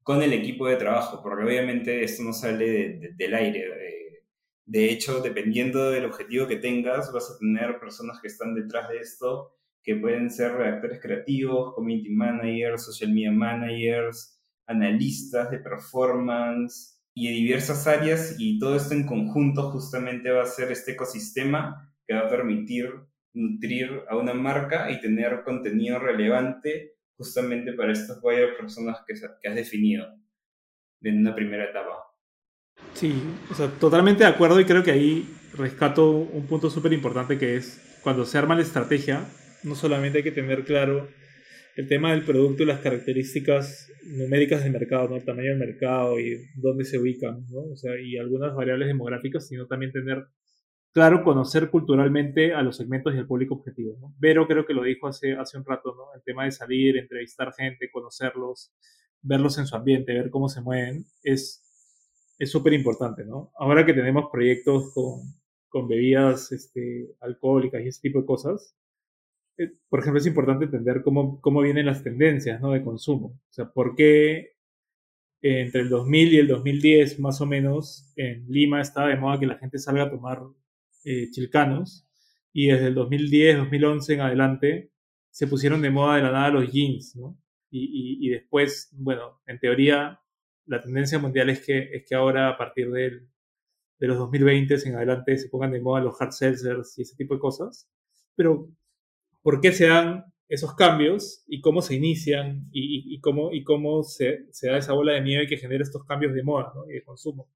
con 0.02 0.24
el 0.24 0.34
equipo 0.34 0.68
de 0.68 0.78
trabajo, 0.78 1.22
porque 1.22 1.44
obviamente 1.44 2.04
esto 2.04 2.24
no 2.24 2.34
sale 2.34 3.14
del 3.16 3.34
aire. 3.36 3.68
de 4.66 4.86
hecho, 4.90 5.22
dependiendo 5.22 5.92
del 5.92 6.06
objetivo 6.06 6.48
que 6.48 6.56
tengas, 6.56 7.12
vas 7.14 7.30
a 7.30 7.38
tener 7.38 7.80
personas 7.80 8.20
que 8.20 8.28
están 8.28 8.56
detrás 8.56 8.90
de 8.90 8.98
esto 8.98 9.59
que 9.90 9.96
pueden 9.96 10.30
ser 10.30 10.52
redactores 10.52 11.02
creativos, 11.02 11.74
community 11.74 12.12
managers, 12.12 12.86
social 12.86 13.12
media 13.12 13.32
managers, 13.32 14.40
analistas 14.68 15.50
de 15.50 15.58
performance 15.58 17.02
y 17.16 17.28
de 17.28 17.34
diversas 17.34 17.88
áreas 17.88 18.36
y 18.38 18.60
todo 18.60 18.76
esto 18.76 18.94
en 18.94 19.08
conjunto 19.08 19.72
justamente 19.72 20.30
va 20.30 20.44
a 20.44 20.46
ser 20.46 20.72
este 20.72 20.92
ecosistema 20.92 21.92
que 22.06 22.14
va 22.14 22.20
a 22.20 22.30
permitir 22.30 22.92
nutrir 23.34 24.04
a 24.08 24.16
una 24.16 24.36
marca 24.36 24.92
y 24.92 25.02
tener 25.02 25.42
contenido 25.44 25.98
relevante 25.98 26.94
justamente 27.18 27.74
para 27.74 27.92
estas 27.92 28.22
varias 28.22 28.56
personas 28.58 29.00
que, 29.08 29.16
que 29.42 29.50
has 29.50 29.56
definido 29.56 30.06
en 31.02 31.18
una 31.18 31.34
primera 31.34 31.64
etapa. 31.64 31.96
Sí, 32.94 33.24
o 33.50 33.56
sea, 33.56 33.72
totalmente 33.72 34.24
de 34.24 34.30
acuerdo 34.30 34.60
y 34.60 34.66
creo 34.66 34.84
que 34.84 34.92
ahí 34.92 35.36
rescato 35.58 36.12
un 36.12 36.46
punto 36.46 36.70
súper 36.70 36.94
importante 36.94 37.40
que 37.40 37.56
es 37.56 37.82
cuando 38.04 38.28
se 38.28 38.38
arma 38.38 38.54
la 38.54 38.62
estrategia, 38.62 39.26
no 39.64 39.76
solamente 39.76 40.20
hay 40.20 40.24
que 40.24 40.32
tener 40.32 40.64
claro 40.64 41.08
el 41.76 41.88
tema 41.88 42.12
del 42.12 42.26
producto 42.26 42.64
y 42.64 42.66
las 42.66 42.80
características 42.80 43.92
numéricas 44.04 44.64
del 44.64 44.74
mercado, 44.74 45.10
¿no? 45.10 45.16
el 45.16 45.26
tamaño 45.26 45.50
del 45.50 45.60
mercado 45.60 46.20
y 46.20 46.50
dónde 46.56 46.84
se 46.84 46.98
ubican, 46.98 47.46
¿no? 47.50 47.62
o 47.72 47.76
sea, 47.76 48.00
y 48.00 48.18
algunas 48.18 48.54
variables 48.54 48.88
demográficas, 48.88 49.48
sino 49.48 49.68
también 49.68 49.92
tener 49.92 50.26
claro, 50.92 51.24
conocer 51.24 51.70
culturalmente 51.70 52.54
a 52.54 52.62
los 52.64 52.78
segmentos 52.78 53.14
y 53.14 53.18
al 53.18 53.28
público 53.28 53.56
objetivo. 53.56 53.98
¿no? 54.02 54.14
Vero 54.20 54.48
creo 54.48 54.66
que 54.66 54.74
lo 54.74 54.84
dijo 54.84 55.08
hace, 55.08 55.34
hace 55.34 55.58
un 55.58 55.66
rato, 55.66 55.96
¿no? 55.96 56.14
el 56.16 56.24
tema 56.24 56.46
de 56.46 56.52
salir, 56.52 56.98
entrevistar 56.98 57.54
gente, 57.54 57.90
conocerlos, 57.92 58.74
verlos 59.22 59.58
en 59.58 59.68
su 59.68 59.76
ambiente, 59.76 60.14
ver 60.14 60.30
cómo 60.30 60.50
se 60.50 60.62
mueven, 60.62 61.06
es 61.24 61.64
súper 62.46 62.74
importante, 62.74 63.26
¿no? 63.26 63.52
Ahora 63.58 63.86
que 63.86 63.94
tenemos 63.94 64.30
proyectos 64.32 64.94
con, 64.94 65.22
con 65.68 65.88
bebidas 65.88 66.52
este, 66.52 67.16
alcohólicas 67.20 67.82
y 67.82 67.88
ese 67.88 68.02
tipo 68.02 68.20
de 68.20 68.26
cosas, 68.26 68.76
por 69.90 70.00
ejemplo, 70.00 70.20
es 70.20 70.28
importante 70.28 70.66
entender 70.66 71.02
cómo, 71.04 71.42
cómo 71.42 71.62
vienen 71.62 71.86
las 71.86 72.04
tendencias 72.04 72.62
¿no? 72.62 72.72
de 72.72 72.84
consumo. 72.84 73.28
O 73.28 73.54
sea, 73.54 73.72
por 73.72 73.96
qué 73.96 74.54
entre 75.42 75.82
el 75.82 75.90
2000 75.90 76.34
y 76.34 76.38
el 76.38 76.48
2010, 76.48 77.20
más 77.20 77.40
o 77.42 77.46
menos, 77.46 78.12
en 78.16 78.46
Lima 78.50 78.82
estaba 78.82 79.08
de 79.08 79.18
moda 79.18 79.40
que 79.40 79.48
la 79.48 79.58
gente 79.58 79.80
salga 79.80 80.04
a 80.04 80.10
tomar 80.10 80.42
eh, 81.06 81.30
chilcanos, 81.32 82.06
y 82.52 82.68
desde 82.68 82.88
el 82.88 82.96
2010, 82.96 83.58
2011 83.58 84.14
en 84.14 84.22
adelante, 84.22 84.92
se 85.30 85.48
pusieron 85.48 85.82
de 85.82 85.92
moda 85.92 86.18
de 86.18 86.24
la 86.24 86.32
nada 86.32 86.50
los 86.50 86.72
jeans, 86.72 87.16
¿no? 87.16 87.38
Y, 87.70 87.84
y, 87.84 88.28
y 88.28 88.30
después, 88.32 88.90
bueno, 88.94 89.42
en 89.46 89.60
teoría, 89.60 90.20
la 90.66 90.82
tendencia 90.82 91.20
mundial 91.20 91.50
es 91.50 91.66
que, 91.66 91.90
es 91.94 92.04
que 92.08 92.16
ahora, 92.16 92.50
a 92.50 92.58
partir 92.58 92.90
de 92.92 93.28
los 94.00 94.18
2020 94.18 94.76
en 94.86 94.96
adelante, 94.96 95.38
se 95.38 95.50
pongan 95.50 95.72
de 95.72 95.82
moda 95.82 96.04
los 96.04 96.20
hard 96.20 96.32
seltzers 96.32 96.98
y 96.98 97.04
ese 97.04 97.16
tipo 97.16 97.36
de 97.36 97.40
cosas. 97.40 97.90
Pero, 98.36 98.70
¿por 99.42 99.62
qué 99.62 99.72
se 99.72 99.88
dan 99.88 100.26
esos 100.48 100.74
cambios 100.74 101.44
y 101.48 101.62
cómo 101.62 101.82
se 101.82 101.96
inician 101.96 102.68
y, 102.72 103.20
cómo, 103.22 103.54
y 103.54 103.64
cómo 103.64 104.04
se, 104.04 104.46
da 104.64 104.78
esa 104.78 104.94
bola 104.94 105.14
de 105.14 105.22
nieve 105.22 105.48
que 105.48 105.58
genera 105.58 105.84
estos 105.84 106.04
cambios 106.06 106.34
de 106.34 106.44
moda 106.44 106.72
¿no? 106.76 106.90
y 106.90 106.94
de 106.94 107.04
consumo? 107.04 107.48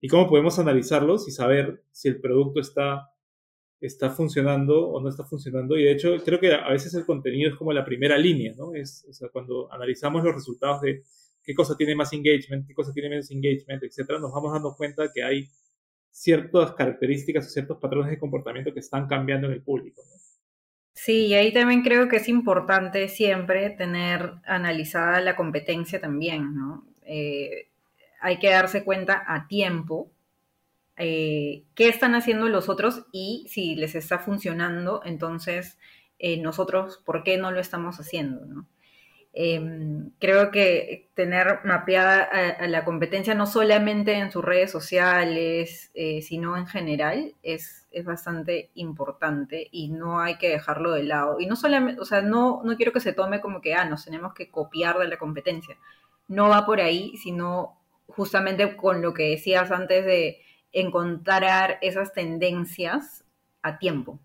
Y 0.00 0.08
cómo 0.08 0.26
podemos 0.26 0.58
analizarlos 0.58 1.28
y 1.28 1.32
saber 1.32 1.84
si 1.92 2.08
el 2.08 2.20
producto 2.20 2.60
está, 2.60 3.10
está 3.80 4.08
funcionando 4.10 4.88
o 4.88 5.00
no 5.02 5.10
está 5.10 5.24
funcionando. 5.24 5.76
Y 5.76 5.84
de 5.84 5.92
hecho, 5.92 6.16
creo 6.24 6.40
que 6.40 6.54
a 6.54 6.70
veces 6.70 6.94
el 6.94 7.04
contenido 7.04 7.50
es 7.50 7.56
como 7.56 7.74
la 7.74 7.84
primera 7.84 8.16
línea, 8.16 8.54
¿no? 8.56 8.74
Es, 8.74 9.04
o 9.08 9.12
sea, 9.12 9.28
cuando 9.28 9.70
analizamos 9.70 10.24
los 10.24 10.34
resultados 10.34 10.80
de 10.80 11.02
qué 11.42 11.54
cosa 11.54 11.76
tiene 11.76 11.94
más 11.94 12.12
engagement, 12.14 12.66
qué 12.66 12.74
cosa 12.74 12.92
tiene 12.94 13.10
menos 13.10 13.30
engagement, 13.30 13.82
etcétera, 13.82 14.18
nos 14.18 14.32
vamos 14.32 14.52
dando 14.52 14.74
cuenta 14.74 15.10
que 15.12 15.22
hay 15.22 15.48
ciertas 16.10 16.72
características 16.72 17.46
o 17.46 17.50
ciertos 17.50 17.78
patrones 17.78 18.10
de 18.10 18.18
comportamiento 18.18 18.72
que 18.72 18.80
están 18.80 19.06
cambiando 19.06 19.46
en 19.46 19.54
el 19.54 19.62
público. 19.62 20.02
Sí, 21.02 21.28
y 21.28 21.34
ahí 21.34 21.50
también 21.50 21.80
creo 21.80 22.10
que 22.10 22.16
es 22.16 22.28
importante 22.28 23.08
siempre 23.08 23.70
tener 23.70 24.34
analizada 24.44 25.22
la 25.22 25.34
competencia 25.34 25.98
también, 25.98 26.54
¿no? 26.54 26.84
Eh, 27.06 27.68
hay 28.20 28.38
que 28.38 28.50
darse 28.50 28.84
cuenta 28.84 29.24
a 29.26 29.48
tiempo 29.48 30.10
eh, 30.98 31.64
qué 31.74 31.88
están 31.88 32.14
haciendo 32.14 32.50
los 32.50 32.68
otros 32.68 33.06
y 33.12 33.46
si 33.48 33.76
les 33.76 33.94
está 33.94 34.18
funcionando, 34.18 35.00
entonces 35.06 35.78
eh, 36.18 36.36
nosotros, 36.36 37.00
¿por 37.06 37.24
qué 37.24 37.38
no 37.38 37.50
lo 37.50 37.60
estamos 37.60 37.98
haciendo? 37.98 38.44
¿no? 38.44 38.66
Em, 39.32 40.10
creo 40.18 40.50
que 40.50 41.10
tener 41.14 41.60
mapeada 41.64 42.22
a, 42.22 42.66
la 42.66 42.84
competencia 42.84 43.32
no 43.34 43.46
solamente 43.46 44.14
en 44.14 44.32
sus 44.32 44.44
redes 44.44 44.72
sociales, 44.72 45.92
eh, 45.94 46.20
sino 46.22 46.56
en 46.56 46.66
general, 46.66 47.34
es, 47.42 47.86
es, 47.92 48.04
bastante 48.04 48.70
importante 48.74 49.68
y 49.70 49.88
no 49.90 50.20
hay 50.20 50.36
que 50.38 50.48
dejarlo 50.48 50.92
de 50.92 51.04
lado. 51.04 51.38
Y 51.38 51.46
no 51.46 51.54
solamente, 51.54 52.00
o 52.00 52.04
sea, 52.04 52.22
no, 52.22 52.62
no 52.64 52.76
quiero 52.76 52.92
que 52.92 53.00
se 53.00 53.12
tome 53.12 53.40
como 53.40 53.60
que, 53.60 53.74
ah, 53.74 53.84
nos 53.84 54.04
tenemos 54.04 54.34
que 54.34 54.50
copiar 54.50 54.98
de 54.98 55.08
la 55.08 55.18
competencia. 55.18 55.76
No 56.28 56.48
va 56.48 56.66
por 56.66 56.80
ahí, 56.80 57.16
sino 57.16 57.80
justamente 58.08 58.76
con 58.76 59.00
lo 59.02 59.14
que 59.14 59.30
decías 59.30 59.70
antes 59.70 60.04
de 60.04 60.40
encontrar 60.72 61.78
esas 61.82 62.12
tendencias 62.12 63.24
a 63.62 63.78
tiempo. 63.78 64.20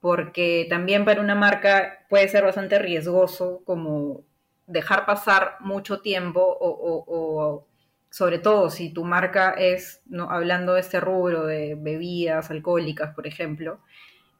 Porque 0.00 0.66
también 0.68 1.04
para 1.04 1.20
una 1.20 1.34
marca 1.34 2.06
puede 2.08 2.28
ser 2.28 2.44
bastante 2.44 2.78
riesgoso 2.78 3.62
como 3.64 4.24
dejar 4.66 5.04
pasar 5.04 5.56
mucho 5.60 6.00
tiempo 6.00 6.40
o, 6.60 7.66
sobre 8.10 8.38
todo 8.38 8.70
si 8.70 8.92
tu 8.92 9.04
marca 9.04 9.50
es, 9.52 10.02
¿no? 10.06 10.30
hablando 10.30 10.74
de 10.74 10.80
este 10.80 11.00
rubro 11.00 11.46
de 11.46 11.76
bebidas 11.76 12.50
alcohólicas, 12.50 13.14
por 13.14 13.26
ejemplo, 13.26 13.80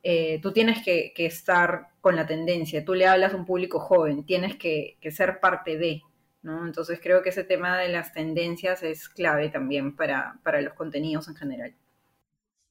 eh, 0.03 0.41
tú 0.43 0.53
tienes 0.53 0.83
que, 0.83 1.13
estar 1.17 1.89
con 2.01 2.17
la 2.17 2.27
tendencia, 2.27 2.85
tú 2.85 2.95
le 2.95 3.07
hablas 3.07 3.35
a 3.35 3.37
un 3.37 3.45
público 3.45 3.79
joven, 3.79 4.25
tienes 4.25 4.57
que, 4.57 4.97
ser 5.11 5.41
parte 5.41 5.77
de, 5.77 6.03
¿no? 6.43 6.67
Entonces 6.67 7.01
creo 7.03 7.23
que 7.23 7.29
ese 7.29 7.45
tema 7.45 7.79
de 7.79 7.91
las 7.91 8.13
tendencias 8.13 8.83
es 8.83 9.09
clave 9.09 9.51
también 9.51 9.95
para, 9.95 10.39
para 10.43 10.63
los 10.63 10.75
contenidos 10.75 11.29
en 11.29 11.37
general. 11.37 11.75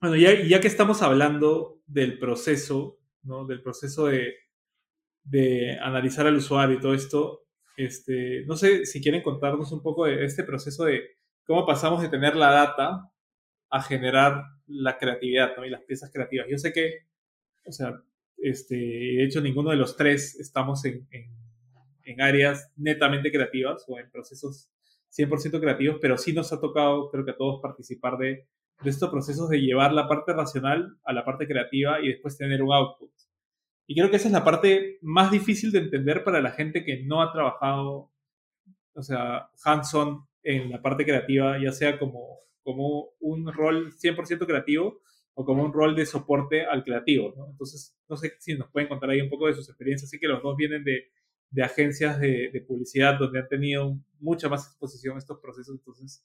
Bueno, 0.02 0.16
ya, 0.16 0.34
ya, 0.48 0.62
que 0.62 0.68
estamos 0.68 1.02
hablando 1.02 1.82
del 1.86 2.20
proceso, 2.20 3.00
¿no? 3.24 3.46
Del 3.46 3.62
proceso 3.62 4.06
de, 4.06 4.34
de, 5.24 5.78
analizar 5.82 6.26
al 6.26 6.38
usuario 6.38 6.78
y 6.78 6.80
todo 6.80 6.94
esto, 6.94 7.44
este, 7.76 8.46
no 8.46 8.56
sé 8.56 8.86
si 8.86 9.02
quieren 9.02 9.22
contarnos 9.22 9.74
un 9.74 9.82
poco 9.84 10.06
de 10.06 10.24
este 10.24 10.46
proceso 10.46 10.86
de 10.86 11.02
cómo 11.46 11.66
pasamos 11.66 12.02
de 12.02 12.08
tener 12.08 12.38
la 12.38 12.52
data 12.52 13.12
a 13.70 13.82
generar 13.84 14.44
la 14.68 14.98
creatividad, 14.98 15.58
¿no? 15.58 15.66
Y 15.66 15.70
las 15.70 15.84
piezas 15.84 16.12
creativas. 16.14 16.48
Yo 16.50 16.58
sé 16.58 16.72
que, 16.72 17.08
o 17.66 17.72
sea, 17.74 18.02
este, 18.38 18.76
de 18.76 19.26
hecho 19.26 19.42
ninguno 19.42 19.72
de 19.72 19.78
los 19.78 19.98
tres 19.98 20.40
estamos 20.40 20.86
en, 20.86 21.08
en, 21.12 21.30
en 22.04 22.22
áreas 22.22 22.72
netamente 22.78 23.32
creativas 23.34 23.84
o 23.90 24.00
en 24.00 24.10
procesos 24.12 24.70
100% 25.10 25.60
creativos, 25.60 25.98
pero 26.02 26.18
sí 26.18 26.32
nos 26.32 26.54
ha 26.54 26.62
tocado, 26.62 27.10
creo 27.12 27.26
que 27.26 27.32
a 27.32 27.38
todos, 27.38 27.62
participar 27.62 28.18
de 28.18 28.48
de 28.82 28.90
estos 28.90 29.10
procesos 29.10 29.50
de 29.50 29.60
llevar 29.60 29.94
la 29.94 30.08
parte 30.08 30.34
racional 30.34 30.98
a 31.04 31.14
la 31.14 31.26
parte 31.26 31.48
creativa 31.48 32.00
y 32.02 32.10
después 32.10 32.38
tener 32.38 32.62
un 32.64 32.74
output. 32.74 33.12
Y 33.88 33.96
creo 33.96 34.10
que 34.10 34.18
esa 34.18 34.28
es 34.28 34.34
la 34.34 34.44
parte 34.44 35.00
más 35.02 35.32
difícil 35.32 35.72
de 35.72 35.80
entender 35.80 36.24
para 36.24 36.42
la 36.42 36.52
gente 36.52 36.86
que 36.86 37.04
no 37.04 37.22
ha 37.22 37.34
trabajado, 37.34 38.12
o 38.94 39.02
sea, 39.02 39.50
hands-on 39.66 40.28
en 40.44 40.70
la 40.70 40.82
parte 40.82 41.06
creativa, 41.06 41.58
ya 41.62 41.72
sea 41.72 41.98
como, 41.98 42.38
como 42.64 43.10
un 43.20 43.52
rol 43.52 43.92
100% 43.92 44.46
creativo 44.46 45.02
o 45.34 45.44
como 45.44 45.64
un 45.64 45.74
rol 45.74 45.96
de 45.96 46.06
soporte 46.06 46.66
al 46.66 46.84
creativo. 46.84 47.34
¿no? 47.36 47.48
Entonces, 47.50 47.98
no 48.08 48.16
sé 48.16 48.34
si 48.40 48.56
nos 48.56 48.70
pueden 48.70 48.90
contar 48.90 49.10
ahí 49.10 49.22
un 49.22 49.30
poco 49.30 49.48
de 49.48 49.54
sus 49.54 49.68
experiencias. 49.68 50.10
Así 50.10 50.20
que 50.20 50.28
los 50.28 50.44
dos 50.44 50.56
vienen 50.56 50.84
de, 50.84 51.10
de 51.50 51.64
agencias 51.64 52.20
de, 52.20 52.52
de, 52.52 52.62
publicidad 52.62 53.18
donde 53.18 53.40
han 53.40 53.48
tenido 53.48 53.98
mucha 54.20 54.50
más 54.50 54.68
exposición 54.68 55.16
a 55.16 55.20
estos 55.20 55.40
procesos. 55.40 55.76
Entonces, 55.76 56.24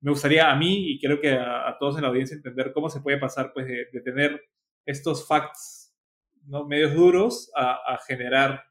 me 0.00 0.10
gustaría 0.10 0.50
a 0.50 0.56
mí 0.56 0.90
y 0.90 0.98
creo 0.98 1.20
que 1.20 1.32
a, 1.32 1.76
todos 1.78 1.96
en 1.96 2.02
la 2.02 2.08
audiencia 2.08 2.34
entender 2.34 2.72
cómo 2.72 2.88
se 2.88 3.00
puede 3.00 3.18
pasar 3.18 3.52
pues 3.52 3.66
de, 3.66 4.00
tener 4.02 4.40
estos 4.86 5.26
facts 5.26 5.94
¿no? 6.46 6.66
medios 6.66 6.94
duros 6.94 7.50
a, 7.54 7.98
generar 8.06 8.64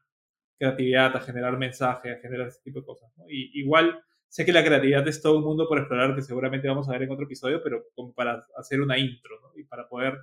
creatividad, 0.58 1.16
a 1.16 1.20
generar 1.20 1.56
mensaje, 1.56 2.12
a 2.12 2.18
generar 2.18 2.48
ese 2.48 2.60
tipo 2.62 2.80
de 2.80 2.86
cosas. 2.86 3.10
Y, 3.28 3.60
igual 3.60 4.02
sé 4.28 4.44
que 4.44 4.52
la 4.52 4.64
creatividad 4.64 5.06
es 5.08 5.22
todo 5.22 5.38
un 5.38 5.44
mundo 5.44 5.66
por 5.68 5.78
explorar 5.78 6.14
que 6.14 6.22
seguramente 6.22 6.68
vamos 6.68 6.88
a 6.88 6.92
ver 6.92 7.02
en 7.02 7.12
otro 7.12 7.24
episodio, 7.24 7.62
pero 7.62 7.84
como 7.94 8.12
para 8.12 8.44
hacer 8.56 8.80
una 8.80 8.98
intro 8.98 9.36
y 9.56 9.64
para 9.64 9.88
poder, 9.88 10.18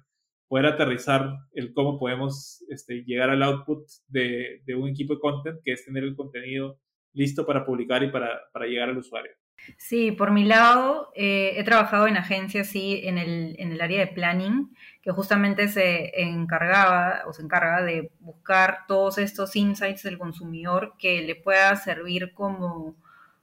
poder 0.48 0.68
aterrizar 0.68 1.30
el 1.54 1.74
cómo 1.74 1.98
podemos 1.98 2.64
este, 2.70 3.04
llegar 3.06 3.30
al 3.30 3.44
output 3.44 3.88
de, 4.08 4.62
un 4.78 4.90
equipo 4.90 5.16
de 5.16 5.20
content, 5.20 5.60
que 5.64 5.72
es 5.72 5.86
tener 5.86 6.04
el 6.04 6.16
contenido 6.16 6.80
listo 7.14 7.46
para 7.46 7.66
publicar 7.66 8.04
y 8.04 8.12
para 8.12 8.68
llegar 8.68 8.90
al 8.90 8.98
usuario. 8.98 9.32
Sí, 9.78 10.12
por 10.12 10.32
mi 10.32 10.46
lado, 10.46 11.12
eh, 11.16 11.54
he 11.58 11.64
trabajado 11.64 12.08
en 12.08 12.18
agencias, 12.18 12.68
sí, 12.68 13.02
en 13.04 13.18
el, 13.18 13.56
en 13.60 13.72
el 13.72 13.82
área 13.82 14.00
de 14.00 14.08
planning, 14.08 14.76
que 15.02 15.12
justamente 15.12 15.68
se 15.68 16.22
encargaba 16.22 17.24
o 17.28 17.34
se 17.34 17.42
encarga 17.42 17.82
de 17.84 18.12
buscar 18.20 18.86
todos 18.88 19.18
estos 19.18 19.56
insights 19.56 20.04
del 20.04 20.18
consumidor 20.18 20.94
que 20.98 21.22
le 21.22 21.36
pueda 21.36 21.76
servir 21.76 22.34
como, 22.34 22.96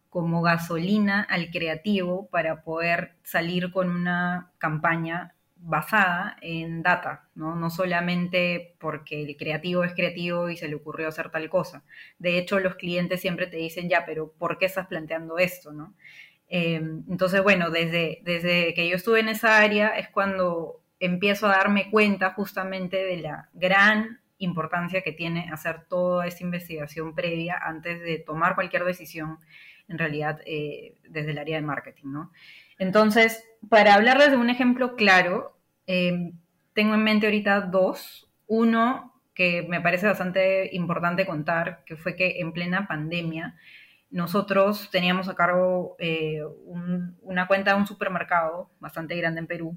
como 0.09 0.43
gasolina 0.43 1.23
al 1.23 1.51
creativo 1.51 2.29
para 2.31 2.63
poder 2.63 3.17
salir 3.23 3.71
con 3.73 3.91
una 3.91 4.53
campaña 4.59 5.35
basada 5.67 6.37
en 6.43 6.83
data, 6.83 7.29
¿no? 7.35 7.57
No 7.57 7.71
solamente 7.71 8.77
porque 8.79 9.23
el 9.23 9.37
creativo 9.37 9.83
es 9.83 9.95
creativo 9.95 10.51
y 10.51 10.57
se 10.57 10.69
le 10.69 10.75
ocurrió 10.75 11.09
hacer 11.09 11.31
tal 11.31 11.49
cosa. 11.49 11.85
De 12.19 12.39
hecho, 12.39 12.61
los 12.61 12.75
clientes 12.75 13.21
siempre 13.21 13.47
te 13.47 13.57
dicen, 13.57 13.89
ya, 13.89 14.05
pero 14.05 14.33
¿por 14.33 14.59
qué 14.59 14.67
estás 14.67 14.87
planteando 14.87 15.39
esto, 15.39 15.73
no? 15.73 15.95
Eh, 16.49 16.75
entonces, 17.09 17.43
bueno, 17.43 17.71
desde, 17.71 18.21
desde 18.25 18.75
que 18.75 18.89
yo 18.89 18.97
estuve 18.97 19.21
en 19.21 19.29
esa 19.31 19.59
área 19.59 19.97
es 19.97 20.09
cuando 20.11 20.83
empiezo 21.01 21.47
a 21.47 21.57
darme 21.57 21.91
cuenta 21.91 22.35
justamente 22.35 23.03
de 23.03 23.17
la 23.17 23.49
gran 23.55 24.21
importancia 24.37 25.01
que 25.03 25.13
tiene 25.13 25.49
hacer 25.51 25.87
toda 25.89 26.27
esta 26.27 26.45
investigación 26.45 27.15
previa 27.15 27.57
antes 27.61 28.01
de 28.03 28.19
tomar 28.19 28.55
cualquier 28.55 28.85
decisión, 28.85 29.39
en 29.89 29.99
realidad, 29.99 30.41
eh, 30.45 30.99
desde 31.09 31.31
el 31.31 31.39
área 31.39 31.57
de 31.57 31.63
marketing, 31.63 32.09
¿no? 32.09 32.33
Entonces, 32.79 33.45
para 33.69 33.95
hablarles 33.95 34.31
de 34.31 34.37
un 34.37 34.51
ejemplo 34.51 34.97
claro, 34.97 35.57
eh, 35.87 36.33
tengo 36.75 36.95
en 36.95 37.05
mente 37.05 37.27
ahorita 37.27 37.63
dos. 37.63 38.29
Uno 38.47 39.15
que 39.35 39.67
me 39.69 39.81
parece 39.81 40.07
bastante 40.07 40.75
importante 40.75 41.27
contar, 41.27 41.83
que 41.85 41.97
fue 41.97 42.17
que 42.17 42.41
en 42.41 42.53
plena 42.53 42.87
pandemia 42.87 43.57
nosotros 44.11 44.91
teníamos 44.91 45.29
a 45.29 45.35
cargo 45.35 45.97
eh, 45.99 46.41
una 47.23 47.49
cuenta 47.49 47.73
de 47.73 47.79
un 47.79 47.87
supermercado 47.87 48.71
bastante 48.79 49.17
grande 49.17 49.41
en 49.41 49.49
Perú 49.49 49.77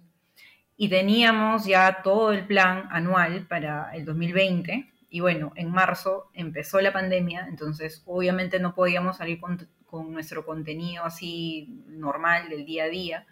y 0.76 0.90
teníamos 0.90 1.66
ya 1.66 2.04
todo 2.04 2.32
el 2.32 2.46
plan 2.46 2.88
anual 2.92 3.48
para 3.48 3.90
el 3.96 4.06
2020 4.06 4.94
y 5.10 5.20
bueno, 5.22 5.54
en 5.56 5.72
marzo 5.72 6.30
empezó 6.34 6.80
la 6.82 6.94
pandemia, 6.94 7.48
entonces 7.50 8.04
obviamente 8.06 8.60
no 8.60 8.76
podíamos 8.76 9.18
salir 9.18 9.40
con 9.40 10.12
nuestro 10.12 10.46
contenido 10.46 11.04
así 11.04 11.84
normal 11.88 12.50
del 12.50 12.66
día 12.66 12.84
a 12.84 12.90
día 12.90 13.26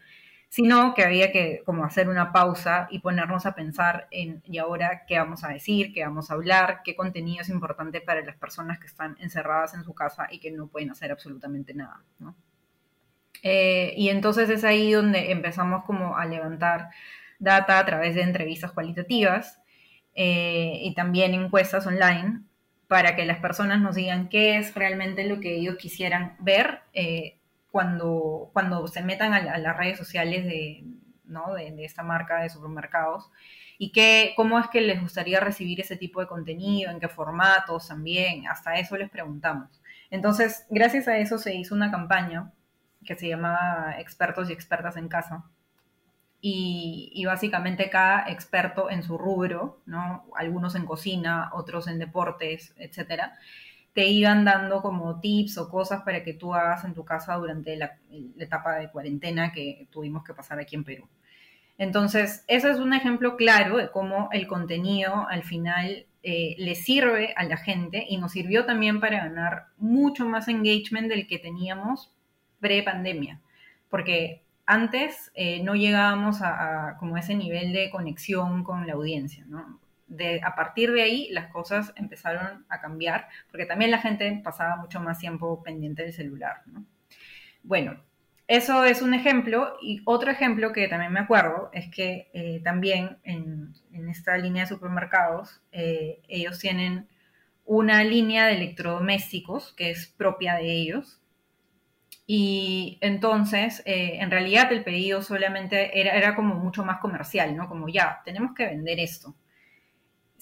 sino 0.55 0.93
que 0.93 1.03
había 1.03 1.33
que 1.33 1.63
como 1.65 1.83
hacer 1.83 2.07
una 2.07 2.31
pausa 2.31 2.87
y 2.89 2.99
ponernos 2.99 3.45
a 3.45 3.55
pensar 3.55 4.07
en, 4.09 4.41
¿y 4.45 4.57
ahora 4.57 5.03
qué 5.05 5.17
vamos 5.17 5.43
a 5.43 5.49
decir? 5.49 5.91
¿Qué 5.91 6.01
vamos 6.01 6.31
a 6.31 6.35
hablar? 6.35 6.79
¿Qué 6.85 6.95
contenido 6.95 7.41
es 7.41 7.49
importante 7.49 7.99
para 7.99 8.21
las 8.21 8.37
personas 8.37 8.79
que 8.79 8.87
están 8.87 9.17
encerradas 9.19 9.73
en 9.73 9.83
su 9.83 9.93
casa 9.93 10.29
y 10.31 10.39
que 10.39 10.51
no 10.51 10.67
pueden 10.67 10.91
hacer 10.91 11.11
absolutamente 11.11 11.73
nada? 11.73 11.99
Eh, 13.43 13.95
y 13.97 14.07
entonces 14.07 14.49
es 14.49 14.63
ahí 14.63 14.93
donde 14.93 15.33
empezamos 15.33 15.83
como 15.83 16.15
a 16.15 16.25
levantar 16.25 16.87
data 17.37 17.77
a 17.77 17.85
través 17.85 18.15
de 18.15 18.21
entrevistas 18.21 18.71
cualitativas 18.71 19.59
eh, 20.13 20.79
y 20.83 20.93
también 20.93 21.33
encuestas 21.33 21.85
online 21.85 22.43
para 22.87 23.17
que 23.17 23.25
las 23.25 23.39
personas 23.39 23.81
nos 23.81 23.95
digan 23.95 24.29
qué 24.29 24.55
es 24.55 24.73
realmente 24.73 25.27
lo 25.27 25.41
que 25.41 25.53
ellos 25.53 25.75
quisieran 25.75 26.37
ver 26.39 26.79
eh, 26.93 27.39
cuando, 27.75 28.51
cuando 28.53 28.87
se 28.87 29.03
metan 29.03 29.33
a, 29.33 29.57
las 29.57 29.75
redes 29.75 29.97
sociales 29.97 30.45
de, 30.45 30.85
¿no? 31.25 31.53
de, 31.53 31.75
esta 31.83 32.03
marca 32.03 32.39
de 32.41 32.49
supermercados 32.49 33.29
y 33.77 33.91
que, 33.91 34.31
cómo 34.37 34.57
es 34.57 34.69
que 34.69 34.79
les 34.79 35.01
gustaría 35.01 35.41
recibir 35.41 35.81
ese 35.81 35.97
tipo 35.97 36.21
de 36.21 36.27
contenido, 36.27 36.89
en 36.89 37.01
qué 37.01 37.09
formatos 37.09 37.89
también, 37.89 38.47
hasta 38.47 38.75
eso 38.75 38.95
les 38.95 39.09
preguntamos. 39.09 39.81
Entonces, 40.09 40.65
gracias 40.69 41.09
a 41.09 41.17
eso 41.17 41.37
se 41.37 41.53
hizo 41.53 41.75
una 41.75 41.91
campaña 41.91 42.53
que 43.03 43.15
se 43.15 43.27
llamaba 43.27 43.95
Expertos 43.99 44.49
y 44.49 44.53
Expertas 44.53 44.95
en 44.95 45.09
Casa. 45.09 45.43
Y, 46.39 47.11
y, 47.13 47.25
básicamente 47.25 47.89
cada 47.89 48.29
experto 48.29 48.89
en 48.89 49.03
su 49.03 49.17
rubro, 49.17 49.81
¿no? 49.85 50.27
algunos 50.37 50.75
en 50.75 50.85
cocina, 50.85 51.49
otros 51.53 51.89
en 51.89 51.99
deportes, 51.99 52.73
etcétera, 52.77 53.37
te 53.95 54.07
iban 54.07 54.43
dando 54.43 54.81
como 54.81 55.21
tips 55.21 55.57
o 55.57 55.69
cosas 55.69 56.01
para 56.03 56.21
que 56.21 56.33
tú 56.33 56.53
hagas 56.53 56.83
en 56.83 56.93
tu 56.93 57.05
casa 57.05 57.35
durante 57.35 57.77
la, 57.77 57.97
etapa 58.37 58.75
de 58.75 58.91
cuarentena 58.91 59.53
que 59.53 59.87
tuvimos 59.89 60.21
que 60.25 60.33
pasar 60.33 60.59
aquí 60.59 60.75
en 60.75 60.83
Perú. 60.83 61.07
Entonces, 61.77 62.43
ese 62.47 62.71
es 62.71 62.79
un 62.79 62.93
ejemplo 62.93 63.37
claro 63.37 63.77
de 63.77 63.89
cómo 63.89 64.27
el 64.33 64.47
contenido 64.47 65.25
al 65.29 65.43
final 65.43 66.07
eh, 66.23 66.55
le 66.57 66.75
sirve 66.75 67.33
a 67.37 67.45
la 67.45 67.55
gente 67.55 68.05
y 68.09 68.17
nos 68.17 68.33
sirvió 68.33 68.65
también 68.65 68.99
para 68.99 69.19
ganar 69.19 69.67
mucho 69.77 70.25
más 70.25 70.49
engagement 70.49 71.07
del 71.07 71.25
que 71.25 71.39
teníamos 71.39 72.11
pre-pandemia. 72.59 73.39
Porque 73.89 74.43
antes 74.65 75.31
eh, 75.35 75.63
no 75.63 75.73
llegábamos 75.73 76.41
a, 76.41 76.89
a, 76.89 76.97
como 76.97 77.15
ese 77.15 77.33
nivel 77.33 77.71
de 77.71 77.89
conexión 77.89 78.65
con 78.65 78.87
la 78.87 78.93
audiencia, 78.93 79.45
¿no? 79.47 79.79
A 80.43 80.55
partir 80.55 80.91
de 80.91 81.01
ahí 81.01 81.29
las 81.31 81.47
cosas 81.51 81.93
empezaron 81.95 82.65
a 82.69 82.79
cambiar, 82.79 83.27
porque 83.49 83.65
también 83.65 83.91
la 83.91 83.99
gente 83.99 84.41
pasaba 84.43 84.75
mucho 84.75 84.99
más 84.99 85.19
tiempo 85.19 85.61
pendiente 85.63 86.03
del 86.03 86.13
celular. 86.13 86.61
Bueno, 87.63 87.99
eso 88.47 88.85
es 88.85 89.01
un 89.01 89.13
ejemplo. 89.13 89.77
Y 89.81 90.01
otro 90.05 90.31
ejemplo 90.31 90.71
que 90.71 90.87
también 90.87 91.11
me 91.11 91.19
acuerdo 91.19 91.69
es 91.73 91.89
que 91.89 92.29
eh, 92.33 92.61
también 92.63 93.17
en, 93.23 93.73
esta 94.09 94.37
línea 94.37 94.63
de 94.63 94.69
supermercados, 94.69 95.61
eh, 95.71 96.21
ellos 96.27 96.59
tienen 96.59 97.07
una 97.65 98.03
línea 98.03 98.45
de 98.45 98.55
electrodomésticos 98.55 99.73
que 99.73 99.89
es 99.91 100.07
propia 100.07 100.55
de 100.55 100.71
ellos. 100.71 101.21
Y 102.27 102.97
entonces, 103.01 103.83
eh, 103.85 104.17
en 104.19 104.31
realidad 104.31 104.71
el 104.71 104.83
pedido 104.83 105.21
solamente 105.21 105.99
era, 105.99 106.15
era 106.15 106.35
como 106.35 106.55
mucho 106.55 106.83
más 106.83 106.99
comercial, 106.99 107.55
¿no? 107.55 107.67
Como 107.67 107.87
ya, 107.89 108.21
tenemos 108.25 108.53
que 108.55 108.65
vender 108.65 108.99
esto. 108.99 109.35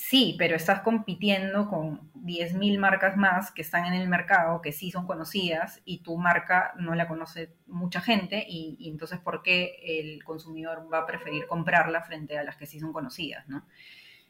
Sí, 0.06 0.36
pero 0.38 0.58
estás 0.58 0.82
compitiendo 0.82 1.70
con 1.70 2.12
10.000 2.16 2.78
marcas 2.78 3.16
más 3.16 3.52
que 3.52 3.62
están 3.62 3.86
en 3.86 3.94
el 3.94 4.10
mercado, 4.10 4.62
que 4.62 4.74
sí 4.74 4.92
son 4.92 5.08
conocidas, 5.08 5.82
y 5.86 6.00
tu 6.04 6.18
marca 6.18 6.74
no 6.78 6.94
la 6.94 7.08
conoce 7.08 7.54
mucha 7.68 8.02
gente, 8.02 8.46
y, 8.46 8.90
entonces, 8.90 9.20
¿por 9.20 9.42
qué 9.44 9.78
el 9.82 10.22
consumidor 10.26 10.90
va 10.94 11.00
a 11.00 11.06
preferir 11.06 11.48
comprarla 11.48 12.04
frente 12.04 12.38
a 12.38 12.44
las 12.44 12.58
que 12.58 12.66
sí 12.66 12.82
son 12.82 12.92
conocidas? 12.92 13.48
¿no? 13.48 13.66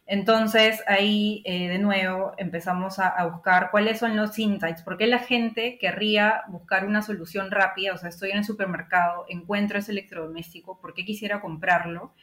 Entonces, 0.06 0.84
ahí 0.86 1.42
eh, 1.44 1.68
de 1.70 1.80
nuevo 1.80 2.34
empezamos 2.38 3.00
a, 3.00 3.08
a, 3.08 3.26
buscar 3.26 3.72
cuáles 3.72 3.98
son 3.98 4.16
los 4.16 4.38
insights, 4.38 4.84
por 4.84 4.98
qué 4.98 5.08
la 5.08 5.20
gente 5.20 5.80
querría 5.80 6.44
buscar 6.50 6.86
una 6.86 7.02
solución 7.02 7.50
rápida, 7.50 7.94
o 7.96 7.98
sea, 7.98 8.10
estoy 8.10 8.30
en 8.30 8.38
el 8.38 8.46
supermercado, 8.46 9.26
encuentro 9.28 9.80
ese 9.80 9.92
electrodoméstico, 9.92 10.80
¿por 10.80 10.94
qué 10.94 11.04
quisiera 11.04 11.42
comprarlo? 11.42 12.14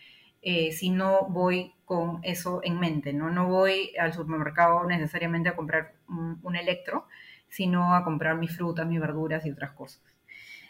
Eh, 0.42 0.72
si 0.72 0.90
no 0.90 1.26
voy 1.28 1.74
con 1.84 2.20
eso 2.22 2.60
en 2.62 2.80
mente, 2.80 3.12
¿no? 3.12 3.30
No 3.30 3.48
voy 3.48 3.92
al 3.98 4.12
supermercado 4.12 4.84
necesariamente 4.84 5.48
a 5.48 5.56
comprar 5.56 5.94
un, 6.08 6.56
electro, 6.56 7.06
sino 7.48 7.94
a 7.94 8.04
comprar 8.04 8.36
mis 8.36 8.56
frutas, 8.56 8.86
mis 8.86 9.00
verduras 9.00 9.44
y 9.44 9.50
otras 9.50 9.72
cosas. 9.72 10.02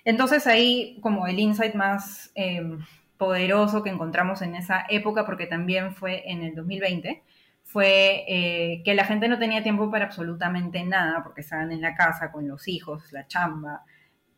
Entonces 0.04 0.46
ahí 0.46 0.98
como 1.02 1.26
el 1.26 1.38
insight 1.38 1.74
más 1.74 2.32
em, 2.34 2.78
poderoso 3.18 3.82
que 3.82 3.90
encontramos 3.90 4.42
en 4.42 4.54
esa 4.56 4.86
época, 4.88 5.26
porque 5.26 5.46
también 5.46 5.94
fue 5.94 6.22
en 6.30 6.42
el 6.42 6.54
2020, 6.54 7.22
fue 7.64 8.24
eh, 8.26 8.82
que 8.84 8.94
la 8.94 9.04
gente 9.04 9.28
no 9.28 9.38
tenía 9.38 9.62
tiempo 9.62 9.90
para 9.90 10.06
absolutamente 10.06 10.82
nada, 10.84 11.22
porque 11.22 11.42
estaban 11.42 11.70
en 11.70 11.82
la 11.82 11.94
casa 11.94 12.32
con 12.32 12.48
los 12.48 12.66
hijos, 12.66 13.12
la 13.12 13.26
chamba, 13.26 13.84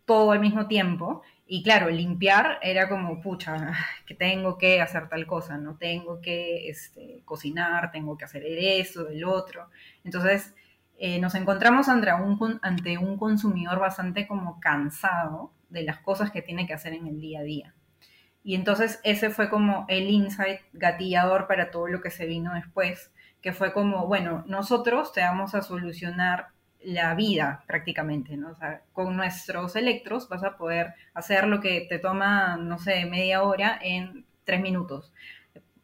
todo 0.05 0.33
al 0.33 0.41
mismo 0.41 0.67
tiempo, 0.67 1.23
y 1.47 1.63
claro, 1.63 1.91
limpiar 1.91 2.59
era 2.63 2.89
como, 2.89 3.21
pucha, 3.21 3.73
que 4.07 4.15
tengo 4.15 4.59
que 4.59 4.81
hacer 4.81 5.09
tal 5.09 5.27
cosa, 5.27 5.59
no 5.59 5.77
tengo 5.77 6.21
que 6.21 6.69
este, 6.69 7.23
cocinar, 7.25 7.91
tengo 7.91 8.17
que 8.17 8.25
hacer 8.25 8.43
eso, 8.47 9.09
el 9.09 9.25
otro. 9.25 9.69
Entonces, 10.05 10.55
eh, 10.99 11.19
nos 11.19 11.35
encontramos 11.35 11.89
ante 11.89 12.13
un, 12.13 12.61
ante 12.63 12.99
un 12.99 13.19
consumidor 13.19 13.81
bastante 13.81 14.27
como 14.27 14.61
cansado 14.61 15.53
de 15.69 15.83
las 15.83 15.99
cosas 15.99 16.31
que 16.31 16.43
tiene 16.43 16.67
que 16.67 16.75
hacer 16.75 16.93
en 16.93 17.07
el 17.07 17.21
día 17.21 17.41
a 17.41 17.45
día. 17.45 17.75
Y 18.45 18.55
entonces 18.55 19.01
ese 19.05 19.31
fue 19.31 19.49
como 19.49 19.85
el 19.89 20.09
insight 20.11 20.61
gatillador 20.73 21.47
para 21.47 21.71
todo 21.71 21.87
lo 21.89 22.01
que 22.01 22.11
se 22.11 22.27
vino 22.27 22.55
después, 22.55 23.13
que 23.41 23.53
fue 23.53 23.73
como, 23.73 24.07
bueno, 24.07 24.45
nosotros 24.47 25.13
te 25.13 25.21
vamos 25.21 25.55
a 25.55 25.63
solucionar 25.63 26.49
la 26.85 27.15
vida 27.15 27.65
prácticamente, 27.67 28.37
¿no? 28.37 28.51
O 28.51 28.55
sea, 28.55 28.83
con 28.93 29.17
nuestros 29.17 29.77
electros 29.77 30.29
vas 30.29 30.45
a 30.45 30.57
poder 30.57 30.95
hacer 31.15 31.47
lo 31.47 31.61
que 31.61 31.87
te 31.89 31.99
toma, 31.99 32.57
no 32.57 32.79
sé, 32.79 33.07
media 33.07 33.43
hora 33.43 33.79
en 33.83 34.25
tres 34.45 34.61
minutos. 34.61 35.13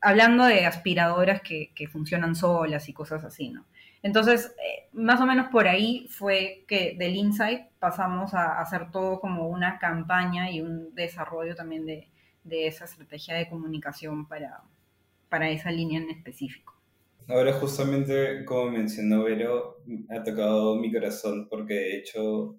Hablando 0.01 0.45
de 0.45 0.67
aspiradoras 0.67 1.43
que, 1.43 1.89
funcionan 1.91 2.35
solas 2.35 2.89
y 2.89 2.93
cosas 2.93 3.25
así, 3.25 3.51
¿no? 3.51 3.65
Entonces, 4.03 4.55
eh, 4.65 4.89
más 4.93 5.21
o 5.21 5.27
menos 5.27 5.49
por 5.49 5.67
ahí 5.67 6.07
fue 6.09 6.65
que 6.69 6.95
del 6.97 7.17
Insight 7.17 7.67
pasamos 7.81 8.33
a 8.33 8.61
hacer 8.61 8.93
todo 8.93 9.21
como 9.21 9.49
una 9.49 9.79
campaña 9.79 10.51
y 10.51 10.61
un 10.61 10.95
desarrollo 10.95 11.57
también 11.57 11.85
de, 11.85 12.09
esa 12.51 12.87
estrategia 12.87 13.35
de 13.35 13.49
comunicación 13.49 14.27
para, 14.27 14.63
para 15.29 15.51
esa 15.51 15.71
línea 15.71 16.01
en 16.01 16.11
específico. 16.11 16.78
Ahora 17.29 17.53
justamente 17.53 18.43
como 18.47 18.71
mencionó 18.71 19.25
Vero, 19.25 19.83
ha 20.09 20.23
tocado 20.23 20.77
mi 20.77 20.91
corazón 20.91 21.47
porque 21.51 21.75
de 21.75 21.97
hecho 21.99 22.59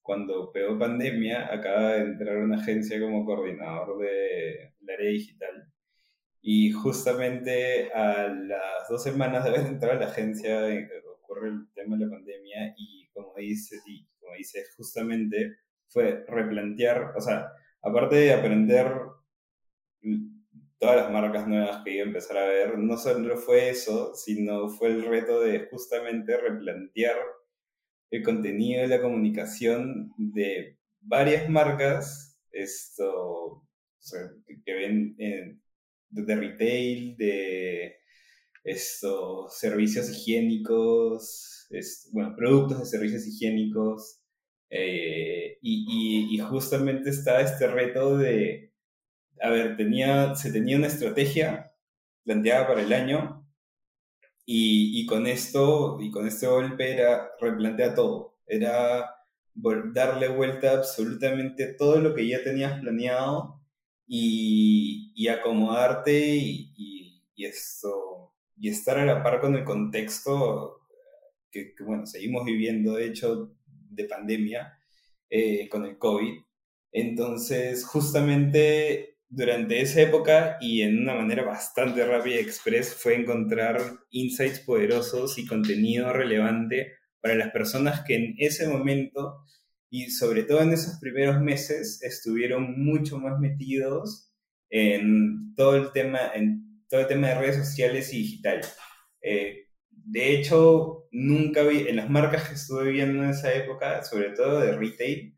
cuando 0.00 0.50
pegó 0.52 0.78
pandemia 0.78 1.52
acaba 1.52 1.92
de 1.92 2.00
entrar 2.00 2.38
una 2.38 2.56
agencia 2.56 2.98
como 2.98 3.26
coordinador 3.26 3.98
del 3.98 4.90
área 4.90 5.10
digital. 5.10 5.70
Y 6.40 6.72
justamente 6.72 7.92
a 7.92 8.28
las 8.28 8.88
dos 8.88 9.02
semanas 9.02 9.44
de 9.44 9.50
haber 9.50 9.66
entrado 9.66 9.98
a 9.98 10.00
la 10.00 10.10
agencia 10.10 10.62
ocurre 11.20 11.50
el 11.50 11.68
tema 11.74 11.98
de 11.98 12.06
la 12.06 12.10
pandemia 12.10 12.74
y 12.78 13.08
como 13.12 13.34
dice, 13.36 13.76
y 13.86 14.08
como 14.18 14.34
dice 14.34 14.64
justamente 14.78 15.56
fue 15.88 16.24
replantear, 16.26 17.12
o 17.16 17.20
sea, 17.20 17.50
aparte 17.82 18.16
de 18.16 18.32
aprender 18.32 18.90
todas 20.84 20.96
las 20.96 21.10
marcas 21.10 21.48
nuevas 21.48 21.82
que 21.82 21.94
iba 21.94 22.04
a 22.04 22.08
empezar 22.08 22.36
a 22.36 22.46
ver, 22.46 22.76
no 22.76 22.98
solo 22.98 23.38
fue 23.38 23.70
eso, 23.70 24.14
sino 24.14 24.68
fue 24.68 24.88
el 24.88 25.02
reto 25.02 25.40
de 25.40 25.66
justamente 25.70 26.36
replantear 26.36 27.16
el 28.10 28.22
contenido 28.22 28.84
y 28.84 28.88
la 28.88 29.00
comunicación 29.00 30.12
de 30.18 30.76
varias 31.00 31.48
marcas, 31.48 32.38
esto, 32.52 33.66
que 34.66 34.74
ven 34.74 35.16
de 36.10 36.36
retail, 36.36 37.16
de 37.16 37.96
estos 38.62 39.58
servicios 39.58 40.10
higiénicos, 40.10 41.66
bueno, 42.12 42.34
productos 42.36 42.80
de 42.80 42.84
servicios 42.84 43.26
higiénicos, 43.26 44.20
eh, 44.68 45.56
y, 45.62 46.38
justamente 46.40 47.08
está 47.08 47.40
este 47.40 47.68
reto 47.68 48.18
de, 48.18 48.63
a 49.40 49.50
ver, 49.50 49.76
tenía, 49.76 50.34
se 50.34 50.52
tenía 50.52 50.76
una 50.76 50.86
estrategia 50.86 51.72
planteada 52.24 52.66
para 52.66 52.82
el 52.82 52.92
año 52.92 53.46
y, 54.46 55.06
con 55.06 55.26
esto, 55.26 55.98
y 56.00 56.10
con 56.10 56.26
este 56.26 56.46
golpe 56.46 56.92
era 56.92 57.30
replantea 57.40 57.94
todo, 57.94 58.38
era 58.46 59.10
darle 59.54 60.28
vuelta 60.28 60.72
absolutamente 60.72 61.74
todo 61.74 62.00
lo 62.00 62.14
que 62.14 62.28
ya 62.28 62.42
tenías 62.42 62.80
planeado 62.80 63.60
y, 64.06 65.12
y 65.14 65.28
acomodarte 65.28 66.36
y, 66.36 66.72
y, 67.34 67.44
esto, 67.44 68.34
y 68.56 68.68
estar 68.68 68.98
a 68.98 69.04
la 69.04 69.22
par 69.22 69.40
con 69.40 69.54
el 69.54 69.64
contexto 69.64 70.80
que, 71.50 71.74
bueno, 71.80 72.04
seguimos 72.06 72.44
viviendo, 72.44 72.94
de 72.94 73.06
hecho, 73.06 73.54
de 73.66 74.04
pandemia 74.04 74.76
eh, 75.30 75.68
con 75.68 75.86
el 75.86 75.98
COVID. 75.98 76.40
Entonces, 76.92 77.84
justamente 77.84 79.13
durante 79.34 79.80
esa 79.80 80.00
época 80.00 80.58
y 80.60 80.82
en 80.82 81.00
una 81.00 81.14
manera 81.14 81.42
bastante 81.44 82.06
rápida 82.06 82.36
y 82.36 82.38
express 82.38 82.94
fue 82.94 83.16
encontrar 83.16 83.80
insights 84.10 84.60
poderosos 84.60 85.38
y 85.38 85.46
contenido 85.46 86.12
relevante 86.12 86.92
para 87.20 87.34
las 87.34 87.50
personas 87.50 88.02
que 88.06 88.14
en 88.14 88.34
ese 88.38 88.68
momento 88.68 89.44
y 89.90 90.10
sobre 90.10 90.44
todo 90.44 90.62
en 90.62 90.72
esos 90.72 91.00
primeros 91.00 91.40
meses 91.40 92.00
estuvieron 92.02 92.80
mucho 92.84 93.18
más 93.18 93.38
metidos 93.40 94.32
en 94.70 95.54
todo 95.56 95.76
el 95.76 95.90
tema, 95.92 96.20
en 96.34 96.84
todo 96.88 97.00
el 97.00 97.06
tema 97.06 97.28
de 97.28 97.34
redes 97.34 97.56
sociales 97.56 98.12
y 98.12 98.18
digital. 98.18 98.60
Eh, 99.20 99.68
de 99.88 100.32
hecho, 100.32 101.08
nunca 101.10 101.62
vi, 101.62 101.88
en 101.88 101.96
las 101.96 102.10
marcas 102.10 102.48
que 102.48 102.54
estuve 102.54 102.90
viendo 102.90 103.24
en 103.24 103.30
esa 103.30 103.52
época, 103.54 104.04
sobre 104.04 104.30
todo 104.30 104.60
de 104.60 104.76
retail, 104.76 105.33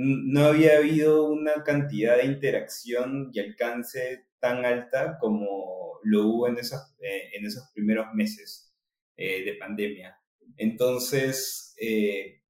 no 0.00 0.44
había 0.44 0.76
habido 0.76 1.24
una 1.24 1.64
cantidad 1.64 2.18
de 2.18 2.26
interacción 2.26 3.30
y 3.32 3.40
alcance 3.40 4.26
tan 4.38 4.64
alta 4.64 5.18
como 5.18 5.98
lo 6.04 6.26
hubo 6.28 6.46
en 6.46 6.56
esos, 6.56 6.94
eh, 7.00 7.30
en 7.34 7.44
esos 7.44 7.68
primeros 7.74 8.06
meses 8.14 8.72
eh, 9.16 9.44
de 9.44 9.54
pandemia. 9.54 10.16
Entonces, 10.56 11.74
eh, 11.80 12.42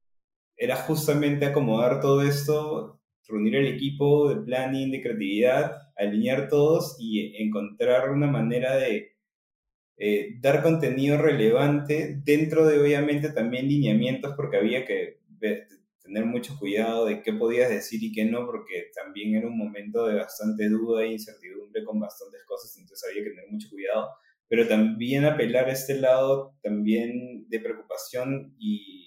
era 0.59 0.77
justamente 0.77 1.47
acomodar 1.47 2.03
todo 2.03 2.21
esto, 2.21 3.01
reunir 3.27 3.57
el 3.57 3.67
equipo 3.69 4.29
de 4.29 4.43
planning, 4.43 4.91
de 4.91 5.01
creatividad, 5.03 5.73
alinear 5.97 6.51
todos 6.51 6.97
y 6.99 7.43
encontrar 7.43 8.11
una 8.11 8.27
manera 8.27 8.77
de 8.77 9.15
dar 10.41 10.63
contenido 10.63 11.19
relevante 11.19 12.21
dentro 12.23 12.65
de 12.67 12.79
obviamente 12.79 13.31
también 13.31 13.67
lineamientos 13.67 14.35
porque 14.37 14.59
había 14.59 14.85
que 14.85 15.19
tener 16.09 16.25
mucho 16.25 16.59
cuidado 16.59 17.05
de 17.05 17.23
qué 17.23 17.35
podías 17.35 17.69
decir 17.69 18.03
y 18.03 18.13
qué 18.13 18.25
no 18.25 18.47
porque 18.47 18.91
también 18.95 19.35
era 19.35 19.47
un 19.47 19.57
momento 19.57 20.07
de 20.07 20.17
bastante 20.17 20.69
duda 20.69 21.05
e 21.05 21.13
incertidumbre 21.13 21.85
con 21.85 22.01
bastantes 22.01 22.41
cosas, 22.47 22.77
entonces 22.79 23.09
había 23.09 23.25
que 23.25 23.31
tener 23.31 23.51
mucho 23.51 23.69
cuidado, 23.71 24.09
pero 24.49 24.67
también 24.67 25.27
apelar 25.27 25.69
a 25.69 25.73
este 25.73 25.95
lado 26.01 26.57
también 26.63 27.47
de 27.49 27.61
preocupación 27.61 28.55
y, 28.59 29.05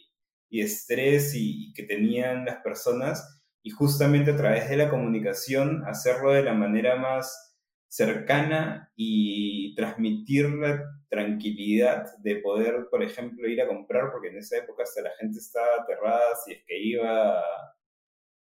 estrés 0.51 1.33
y 1.33 1.71
que 1.73 1.83
tenían 1.83 2.45
las 2.45 2.57
personas 2.57 3.41
y 3.63 3.69
justamente 3.69 4.31
a 4.31 4.35
través 4.35 4.69
de 4.69 4.75
la 4.75 4.89
comunicación 4.89 5.83
hacerlo 5.85 6.33
de 6.33 6.43
la 6.43 6.53
manera 6.53 6.97
más 6.97 7.57
cercana 7.87 8.91
y 8.95 9.73
transmitir 9.75 10.49
la 10.49 10.83
tranquilidad 11.11 12.17
de 12.19 12.37
poder, 12.37 12.87
por 12.89 13.03
ejemplo, 13.03 13.47
ir 13.47 13.61
a 13.61 13.67
comprar, 13.67 14.11
porque 14.11 14.29
en 14.29 14.37
esa 14.37 14.57
época 14.57 14.83
hasta 14.83 15.01
la 15.01 15.11
gente 15.19 15.39
estaba 15.39 15.83
aterrada 15.83 16.35
si 16.43 16.53
es 16.53 16.63
que 16.65 16.81
iba 16.81 17.37
a, 17.37 17.43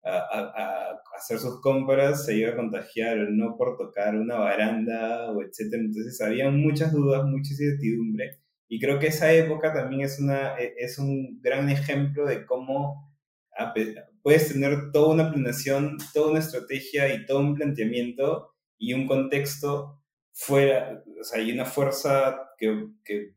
a, 0.02 1.00
hacer 1.16 1.38
sus 1.38 1.60
compras, 1.60 2.26
se 2.26 2.36
iba 2.36 2.50
a 2.50 2.56
contagiar 2.56 3.18
o 3.18 3.30
no 3.30 3.56
por 3.56 3.76
tocar 3.76 4.16
una 4.16 4.36
baranda 4.38 5.30
o 5.30 5.42
etcétera. 5.42 5.82
Entonces 5.82 6.20
había 6.20 6.50
muchas 6.50 6.92
dudas, 6.92 7.24
mucha 7.24 7.52
incertidumbre. 7.52 8.40
Y 8.68 8.80
creo 8.80 8.98
que 8.98 9.08
esa 9.08 9.32
época 9.32 9.72
también 9.72 10.02
es, 10.02 10.18
una, 10.18 10.58
e, 10.58 10.74
es 10.76 10.98
un 10.98 11.40
gran 11.40 11.70
ejemplo 11.70 12.26
de 12.26 12.44
cómo 12.46 13.14
puedes 14.22 14.52
tener 14.52 14.90
toda 14.92 15.14
una 15.14 15.30
planeación, 15.32 15.98
toda 16.12 16.30
una 16.32 16.40
estrategia 16.40 17.14
y 17.14 17.24
todo 17.26 17.38
un 17.38 17.54
planteamiento 17.54 18.50
y 18.76 18.92
un 18.92 19.06
contexto 19.06 20.02
fuera, 20.32 21.02
o 21.18 21.24
sea, 21.24 21.40
hay 21.40 21.52
una 21.52 21.64
fuerza 21.64 22.45
que, 22.56 22.88
que, 23.04 23.34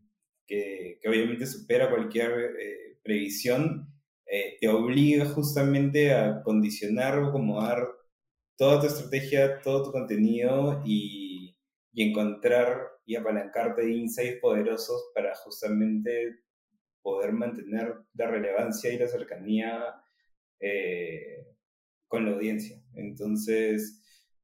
que, 0.47 0.99
obviamente 1.07 1.45
supera 1.45 1.89
cualquier 1.89 2.55
eh, 2.59 2.97
previsión, 3.03 3.93
eh, 4.25 4.57
te 4.59 4.67
obliga 4.67 5.25
justamente 5.25 6.13
a 6.13 6.41
condicionar 6.43 7.19
o 7.19 7.27
acomodar 7.27 7.87
toda 8.57 8.81
tu 8.81 8.87
estrategia, 8.87 9.61
todo 9.61 9.83
tu 9.83 9.91
contenido 9.91 10.81
y, 10.85 11.57
y 11.93 12.09
encontrar 12.09 12.89
y 13.05 13.15
apalancarte 13.15 13.81
de 13.81 13.91
insights 13.91 14.39
poderosos 14.39 15.11
para 15.15 15.35
justamente 15.35 16.41
poder 17.01 17.31
mantener 17.31 17.95
la 18.13 18.27
relevancia 18.27 18.93
y 18.93 18.99
la 18.99 19.07
cercanía 19.07 19.95
eh, 20.59 21.47
con 22.07 22.25
la 22.25 22.33
audiencia. 22.33 22.79
Entonces, 22.93 23.98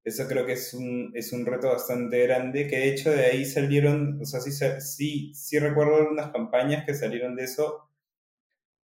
eso 0.06 0.28
creo 0.28 0.46
que 0.46 0.54
es 0.54 0.74
un, 0.74 1.12
es 1.16 1.34
un 1.34 1.46
reto 1.48 1.70
bastante 1.70 2.22
grande, 2.28 2.68
que 2.68 2.78
de 2.78 2.90
hecho 2.90 3.12
de 3.12 3.26
ahí 3.26 3.46
salieron, 3.46 4.22
o 4.22 4.26
sea, 4.26 4.40
sí, 4.40 4.52
sí, 4.80 5.34
sí 5.34 5.60
recuerdo 5.60 6.10
unas 6.10 6.32
campañas 6.32 6.86
que 6.86 6.94
salieron 6.94 7.36
de 7.36 7.44
eso. 7.46 7.90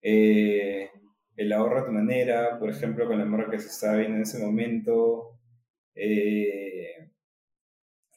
Eh, 0.02 0.90
el 1.38 1.54
ahorro 1.54 1.82
a 1.82 1.86
tu 1.86 1.92
manera, 1.92 2.58
por 2.60 2.72
ejemplo, 2.72 3.08
con 3.08 3.20
la 3.20 3.26
marca 3.26 3.52
que 3.52 3.60
se 3.60 3.68
estaba 3.68 3.98
viendo 3.98 4.18
en 4.18 4.24
ese 4.24 4.40
momento. 4.40 5.40
Eh, 5.96 7.12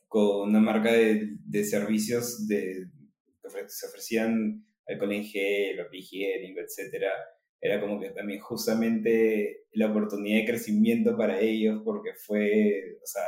con 0.09 0.49
una 0.49 0.61
marca 0.61 0.93
de, 0.93 1.37
de 1.45 1.65
servicios 1.65 2.47
de, 2.49 2.87
que 3.43 3.69
se 3.69 3.87
ofrecían 3.87 4.65
alcohol 4.87 5.13
en 5.13 5.25
gel, 5.25 5.77
papel 5.79 6.01
higiénico, 6.01 6.61
etcétera 6.61 7.11
era 7.65 7.81
como 7.81 7.99
que 7.99 8.11
también 8.11 8.41
justamente 8.41 9.65
la 9.73 9.87
oportunidad 9.87 10.41
de 10.41 10.47
crecimiento 10.47 11.17
para 11.17 11.41
ellos, 11.41 11.81
porque 11.83 12.13
fue, 12.13 12.99
o 13.03 13.07
sea, 13.07 13.23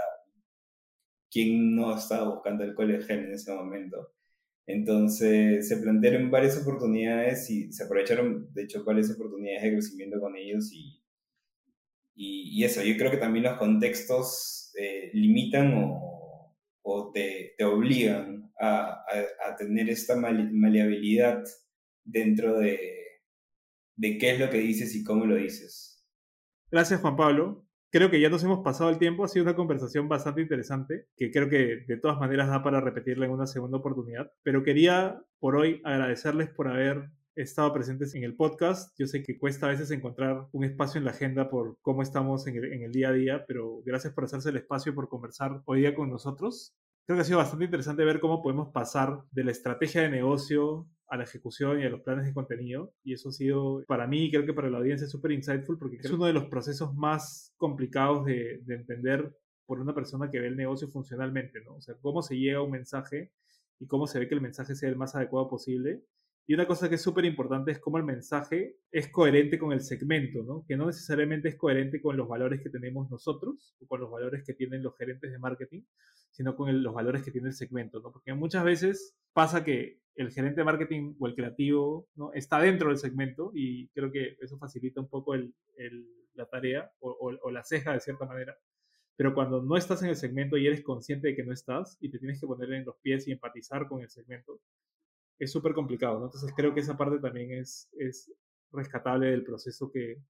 ¿quién 1.30 1.74
no 1.74 1.96
estaba 1.96 2.34
buscando 2.34 2.62
el 2.62 2.74
colegio 2.74 3.14
en 3.14 3.32
ese 3.32 3.54
momento? 3.54 4.12
Entonces 4.66 5.66
se 5.66 5.78
plantearon 5.78 6.30
varias 6.30 6.60
oportunidades 6.60 7.48
y 7.48 7.72
se 7.72 7.84
aprovecharon, 7.84 8.52
de 8.52 8.64
hecho, 8.64 8.84
varias 8.84 9.10
oportunidades 9.10 9.62
de 9.62 9.72
crecimiento 9.72 10.20
con 10.20 10.36
ellos 10.36 10.70
y, 10.70 11.02
y, 12.14 12.62
eso, 12.62 12.82
yo 12.82 12.94
creo 12.98 13.10
que 13.10 13.16
también 13.16 13.44
los 13.44 13.56
contextos 13.56 14.70
eh, 14.78 15.10
limitan 15.14 15.72
o, 15.82 16.54
o 16.82 17.10
te, 17.10 17.54
te, 17.56 17.64
obligan 17.64 18.52
a, 18.60 19.02
a, 19.02 19.50
a 19.50 19.56
tener 19.56 19.88
esta 19.88 20.14
maleabilidad 20.14 21.42
dentro 22.04 22.58
de, 22.58 23.05
de 23.96 24.18
qué 24.18 24.32
es 24.32 24.40
lo 24.40 24.50
que 24.50 24.58
dices 24.58 24.94
y 24.94 25.02
cómo 25.02 25.26
lo 25.26 25.36
dices. 25.36 26.04
Gracias, 26.70 27.00
Juan 27.00 27.16
Pablo. 27.16 27.66
Creo 27.90 28.10
que 28.10 28.20
ya 28.20 28.28
nos 28.28 28.44
hemos 28.44 28.62
pasado 28.62 28.90
el 28.90 28.98
tiempo, 28.98 29.24
ha 29.24 29.28
sido 29.28 29.44
una 29.44 29.56
conversación 29.56 30.08
bastante 30.08 30.42
interesante, 30.42 31.06
que 31.16 31.30
creo 31.30 31.48
que 31.48 31.84
de 31.86 31.96
todas 31.96 32.18
maneras 32.18 32.48
da 32.48 32.62
para 32.62 32.80
repetirla 32.80 33.26
en 33.26 33.32
una 33.32 33.46
segunda 33.46 33.78
oportunidad, 33.78 34.30
pero 34.42 34.62
quería 34.62 35.22
por 35.38 35.56
hoy 35.56 35.80
agradecerles 35.84 36.50
por 36.50 36.68
haber 36.68 37.10
estado 37.36 37.72
presentes 37.72 38.14
en 38.14 38.24
el 38.24 38.34
podcast. 38.34 38.92
Yo 38.98 39.06
sé 39.06 39.22
que 39.22 39.38
cuesta 39.38 39.66
a 39.66 39.70
veces 39.70 39.90
encontrar 39.90 40.48
un 40.52 40.64
espacio 40.64 40.98
en 40.98 41.04
la 41.04 41.12
agenda 41.12 41.48
por 41.48 41.78
cómo 41.82 42.02
estamos 42.02 42.46
en 42.46 42.56
el, 42.56 42.92
día 42.92 43.10
a 43.10 43.12
día, 43.12 43.44
pero 43.46 43.82
gracias 43.84 44.12
por 44.14 44.24
hacerse 44.24 44.50
el 44.50 44.56
espacio, 44.56 44.94
por 44.94 45.08
conversar 45.08 45.62
hoy 45.66 45.80
día 45.80 45.94
con 45.94 46.10
nosotros. 46.10 46.74
Creo 47.06 47.16
que 47.16 47.22
ha 47.22 47.24
sido 47.24 47.38
bastante 47.38 47.64
interesante 47.64 48.04
ver 48.04 48.18
cómo 48.18 48.42
podemos 48.42 48.68
pasar 48.72 49.22
de 49.30 49.44
la 49.44 49.52
estrategia 49.52 50.02
de 50.02 50.10
negocio 50.10 50.88
a 51.08 51.16
la 51.16 51.22
ejecución 51.22 51.80
y 51.80 51.84
a 51.84 51.88
los 51.88 52.00
planes 52.00 52.26
de 52.26 52.34
contenido. 52.34 52.92
Y 53.04 53.12
eso 53.12 53.28
ha 53.28 53.32
sido, 53.32 53.84
para 53.86 54.08
mí, 54.08 54.28
creo 54.28 54.44
que 54.44 54.52
para 54.52 54.68
la 54.68 54.78
audiencia, 54.78 55.06
súper 55.06 55.30
insightful 55.30 55.78
porque 55.78 55.98
es 56.02 56.10
uno 56.10 56.26
de 56.26 56.32
los 56.32 56.46
procesos 56.46 56.94
más 56.94 57.54
complicados 57.56 58.24
de, 58.26 58.60
de, 58.64 58.74
entender 58.74 59.32
por 59.66 59.78
una 59.78 59.94
persona 59.94 60.28
que 60.30 60.40
ve 60.40 60.48
el 60.48 60.56
negocio 60.56 60.88
funcionalmente, 60.88 61.60
¿no? 61.60 61.76
O 61.76 61.80
sea, 61.80 61.94
cómo 62.00 62.22
se 62.22 62.36
llega 62.36 62.58
a 62.58 62.62
un 62.62 62.72
mensaje 62.72 63.30
y 63.78 63.86
cómo 63.86 64.08
se 64.08 64.18
ve 64.18 64.26
que 64.26 64.34
el 64.34 64.40
mensaje 64.40 64.74
sea 64.74 64.88
el 64.88 64.96
más 64.96 65.14
adecuado 65.14 65.48
posible. 65.48 66.02
Y 66.48 66.54
una 66.54 66.66
cosa 66.66 66.88
que 66.88 66.94
es 66.94 67.02
súper 67.02 67.24
importante 67.24 67.72
es 67.72 67.80
cómo 67.80 67.98
el 67.98 68.04
mensaje 68.04 68.76
es 68.92 69.08
coherente 69.08 69.58
con 69.58 69.72
el 69.72 69.80
segmento, 69.80 70.44
¿no? 70.44 70.64
Que 70.66 70.76
no 70.76 70.86
necesariamente 70.86 71.48
es 71.48 71.56
coherente 71.56 72.00
con 72.00 72.16
los 72.16 72.28
valores 72.28 72.60
que 72.62 72.70
tenemos 72.70 73.10
nosotros 73.10 73.74
o 73.80 73.86
con 73.86 74.00
los 74.00 74.10
valores 74.10 74.44
que 74.44 74.54
tienen 74.54 74.82
los 74.82 74.96
gerentes 74.96 75.32
de 75.32 75.38
marketing, 75.38 75.82
sino 76.30 76.54
con 76.54 76.82
los 76.82 76.94
valores 76.94 77.24
que 77.24 77.32
tiene 77.32 77.48
el 77.48 77.54
segmento, 77.54 77.98
¿no? 78.00 78.12
Porque 78.12 78.32
muchas 78.32 78.62
veces 78.62 79.16
pasa 79.32 79.64
que 79.64 80.00
el 80.16 80.30
gerente 80.30 80.60
de 80.60 80.64
marketing 80.64 81.14
o 81.18 81.26
el 81.26 81.34
creativo 81.34 82.08
¿no? 82.14 82.32
está 82.32 82.58
dentro 82.58 82.88
del 82.88 82.98
segmento 82.98 83.52
y 83.54 83.88
creo 83.88 84.10
que 84.10 84.36
eso 84.40 84.56
facilita 84.58 85.00
un 85.00 85.08
poco 85.08 85.34
el, 85.34 85.54
la 86.34 86.46
tarea 86.46 86.90
o, 87.00 87.38
o, 87.42 87.50
la 87.50 87.64
ceja 87.64 87.92
de 87.92 88.00
cierta 88.00 88.24
manera. 88.24 88.56
Pero 89.16 89.34
cuando 89.34 89.62
no 89.62 89.76
estás 89.76 90.02
en 90.02 90.10
el 90.10 90.16
segmento 90.16 90.56
y 90.56 90.66
eres 90.66 90.82
consciente 90.82 91.28
de 91.28 91.36
que 91.36 91.44
no 91.44 91.52
estás 91.52 91.96
y 92.00 92.10
te 92.10 92.18
tienes 92.18 92.40
que 92.40 92.46
poner 92.46 92.72
en 92.72 92.84
los 92.84 92.96
pies 92.96 93.26
y 93.28 93.32
empatizar 93.32 93.88
con 93.88 94.02
el 94.02 94.10
segmento, 94.10 94.60
es 95.38 95.52
súper 95.52 95.74
complicado, 95.74 96.18
¿no? 96.18 96.26
Entonces 96.26 96.52
creo 96.56 96.74
que 96.74 96.80
esa 96.80 96.96
parte 96.96 97.18
también 97.18 97.52
es, 97.52 97.88
es 97.98 98.32
rescatable 98.72 99.30
del 99.30 99.44
proceso 99.44 99.90
que, 99.90 100.22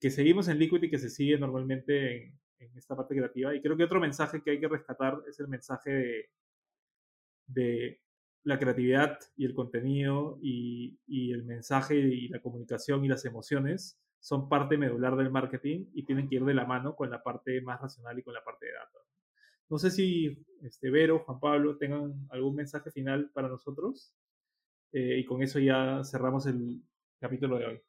que 0.00 0.10
seguimos 0.10 0.48
en 0.48 0.58
Liquid 0.58 0.82
y 0.82 0.90
que 0.90 0.98
se 0.98 1.10
sigue 1.10 1.38
normalmente 1.38 2.16
en, 2.16 2.40
en, 2.58 2.76
esta 2.76 2.96
parte 2.96 3.14
creativa. 3.14 3.54
Y 3.54 3.60
creo 3.60 3.76
que 3.76 3.84
otro 3.84 4.00
mensaje 4.00 4.42
que 4.42 4.52
hay 4.52 4.60
que 4.60 4.68
rescatar 4.68 5.22
es 5.28 5.38
el 5.40 5.48
mensaje 5.48 5.90
de, 5.90 6.30
de 7.46 8.00
la 8.42 8.58
creatividad 8.58 9.18
y 9.36 9.46
el 9.46 9.54
contenido 9.54 10.38
y, 10.42 10.98
y, 11.06 11.32
el 11.32 11.44
mensaje 11.44 11.96
y 11.96 12.28
la 12.28 12.40
comunicación 12.40 13.04
y 13.04 13.08
las 13.08 13.24
emociones 13.24 13.98
son 14.20 14.48
parte 14.48 14.76
medular 14.76 15.16
del 15.16 15.30
marketing 15.30 15.86
y 15.94 16.04
tienen 16.04 16.28
que 16.28 16.36
ir 16.36 16.44
de 16.44 16.54
la 16.54 16.66
mano 16.66 16.96
con 16.96 17.10
la 17.10 17.22
parte 17.22 17.60
más 17.60 17.80
racional 17.80 18.18
y 18.18 18.22
con 18.22 18.34
la 18.34 18.44
parte 18.44 18.66
de 18.66 18.72
data. 18.72 18.98
No 19.70 19.78
sé 19.78 19.90
si 19.90 20.44
este, 20.62 20.90
Vero, 20.90 21.20
Juan 21.20 21.40
Pablo 21.40 21.76
tengan 21.78 22.26
algún 22.30 22.54
mensaje 22.54 22.90
final 22.90 23.30
para 23.32 23.48
nosotros. 23.48 24.14
Eh, 24.94 25.18
y 25.18 25.24
con 25.24 25.42
eso 25.42 25.58
ya 25.58 26.02
cerramos 26.04 26.46
el 26.46 26.80
capítulo 27.18 27.58
de 27.58 27.66
hoy. 27.66 27.82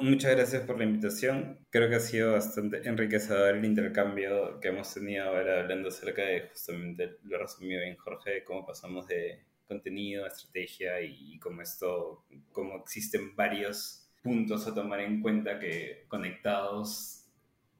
Muchas 0.00 0.32
gracias 0.32 0.62
por 0.64 0.76
la 0.76 0.84
invitación. 0.84 1.64
Creo 1.70 1.88
que 1.88 1.94
ha 1.94 2.00
sido 2.00 2.32
bastante 2.32 2.88
enriquecedor 2.88 3.54
el 3.54 3.64
intercambio 3.64 4.58
que 4.58 4.68
hemos 4.68 4.92
tenido 4.92 5.26
ahora 5.26 5.60
hablando 5.60 5.88
acerca 5.88 6.22
de 6.22 6.48
justamente 6.48 7.18
lo 7.22 7.38
resumido 7.38 7.80
bien 7.80 7.96
Jorge, 7.96 8.30
de 8.30 8.44
cómo 8.44 8.66
pasamos 8.66 9.06
de 9.06 9.44
contenido 9.68 10.24
a 10.24 10.28
estrategia 10.28 11.00
y 11.00 11.38
cómo 11.38 11.62
esto, 11.62 12.24
cómo 12.50 12.78
existen 12.78 13.36
varios 13.36 14.10
puntos 14.20 14.66
a 14.66 14.74
tomar 14.74 15.00
en 15.00 15.20
cuenta 15.22 15.60
que 15.60 16.06
conectados 16.08 17.24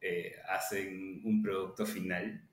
eh, 0.00 0.36
hacen 0.48 1.20
un 1.24 1.42
producto 1.42 1.84
final. 1.84 2.47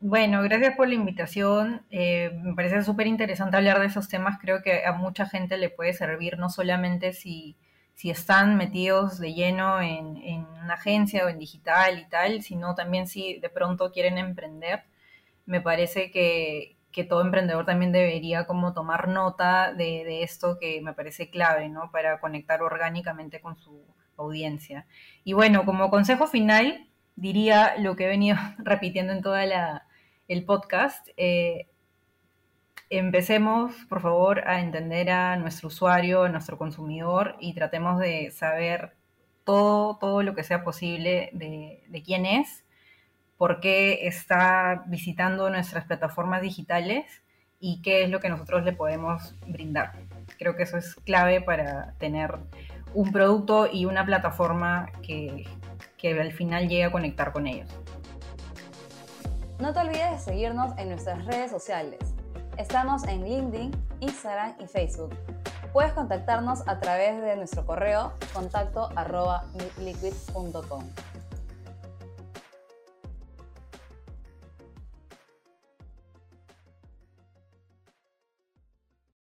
Bueno, 0.00 0.42
gracias 0.42 0.76
por 0.76 0.88
la 0.88 0.94
invitación. 0.94 1.86
Eh, 1.90 2.30
me 2.42 2.54
parece 2.54 2.82
súper 2.82 3.06
interesante 3.06 3.56
hablar 3.56 3.80
de 3.80 3.86
esos 3.86 4.08
temas. 4.08 4.38
Creo 4.40 4.62
que 4.62 4.84
a 4.84 4.92
mucha 4.92 5.26
gente 5.26 5.56
le 5.56 5.70
puede 5.70 5.94
servir, 5.94 6.38
no 6.38 6.50
solamente 6.50 7.12
si, 7.14 7.56
si 7.94 8.10
están 8.10 8.56
metidos 8.56 9.18
de 9.18 9.32
lleno 9.34 9.80
en, 9.80 10.18
en, 10.18 10.44
una 10.62 10.74
agencia 10.74 11.24
o 11.24 11.28
en 11.28 11.38
digital 11.38 11.98
y 11.98 12.08
tal, 12.08 12.42
sino 12.42 12.74
también 12.74 13.06
si 13.06 13.38
de 13.40 13.48
pronto 13.48 13.90
quieren 13.90 14.18
emprender. 14.18 14.84
Me 15.46 15.60
parece 15.62 16.10
que, 16.10 16.76
que 16.92 17.04
todo 17.04 17.22
emprendedor 17.22 17.64
también 17.66 17.92
debería 17.92 18.46
como 18.46 18.74
tomar 18.74 19.08
nota 19.08 19.72
de, 19.72 20.04
de, 20.04 20.22
esto 20.22 20.58
que 20.60 20.80
me 20.82 20.92
parece 20.92 21.30
clave, 21.30 21.68
¿no? 21.70 21.90
Para 21.90 22.20
conectar 22.20 22.62
orgánicamente 22.62 23.40
con 23.40 23.56
su 23.56 23.84
audiencia. 24.16 24.86
Y 25.24 25.32
bueno, 25.32 25.64
como 25.64 25.90
consejo 25.90 26.26
final, 26.26 26.88
diría 27.16 27.76
lo 27.78 27.96
que 27.96 28.04
he 28.04 28.08
venido 28.08 28.36
repitiendo 28.58 29.12
en 29.12 29.22
toda 29.22 29.46
la, 29.46 29.85
el 30.28 30.44
podcast, 30.44 31.08
eh, 31.16 31.68
empecemos, 32.90 33.74
por 33.88 34.00
favor, 34.00 34.46
a 34.48 34.60
entender 34.60 35.10
a 35.10 35.36
nuestro 35.36 35.68
usuario, 35.68 36.24
a 36.24 36.28
nuestro 36.28 36.58
consumidor 36.58 37.36
y 37.40 37.54
tratemos 37.54 37.98
de 37.98 38.30
saber 38.30 38.94
todo, 39.44 39.96
todo 39.98 40.22
lo 40.22 40.34
que 40.34 40.44
sea 40.44 40.64
posible 40.64 41.30
de, 41.32 41.82
de 41.88 42.02
quién 42.02 42.26
es, 42.26 42.64
por 43.36 43.60
qué 43.60 44.06
está 44.06 44.84
visitando 44.86 45.50
nuestras 45.50 45.84
plataformas 45.84 46.42
digitales 46.42 47.22
y 47.60 47.80
qué 47.82 48.04
es 48.04 48.10
lo 48.10 48.20
que 48.20 48.28
nosotros 48.28 48.64
le 48.64 48.72
podemos 48.72 49.34
brindar. 49.46 49.92
Creo 50.38 50.56
que 50.56 50.64
eso 50.64 50.76
es 50.76 50.94
clave 50.96 51.40
para 51.40 51.94
tener 51.98 52.36
un 52.94 53.12
producto 53.12 53.68
y 53.72 53.84
una 53.84 54.04
plataforma 54.04 54.90
que, 55.02 55.46
que 55.96 56.18
al 56.20 56.32
final 56.32 56.68
llegue 56.68 56.84
a 56.84 56.92
conectar 56.92 57.32
con 57.32 57.46
ellos. 57.46 57.68
No 59.58 59.72
te 59.72 59.80
olvides 59.80 60.10
de 60.10 60.18
seguirnos 60.18 60.76
en 60.76 60.90
nuestras 60.90 61.24
redes 61.24 61.50
sociales. 61.50 61.98
Estamos 62.58 63.04
en 63.04 63.24
LinkedIn, 63.24 63.70
Instagram 64.00 64.54
y 64.58 64.66
Facebook. 64.66 65.16
Puedes 65.72 65.94
contactarnos 65.94 66.68
a 66.68 66.78
través 66.78 67.22
de 67.22 67.36
nuestro 67.36 67.64
correo 67.64 68.12
contacto 68.34 68.90
arroba. 68.96 69.44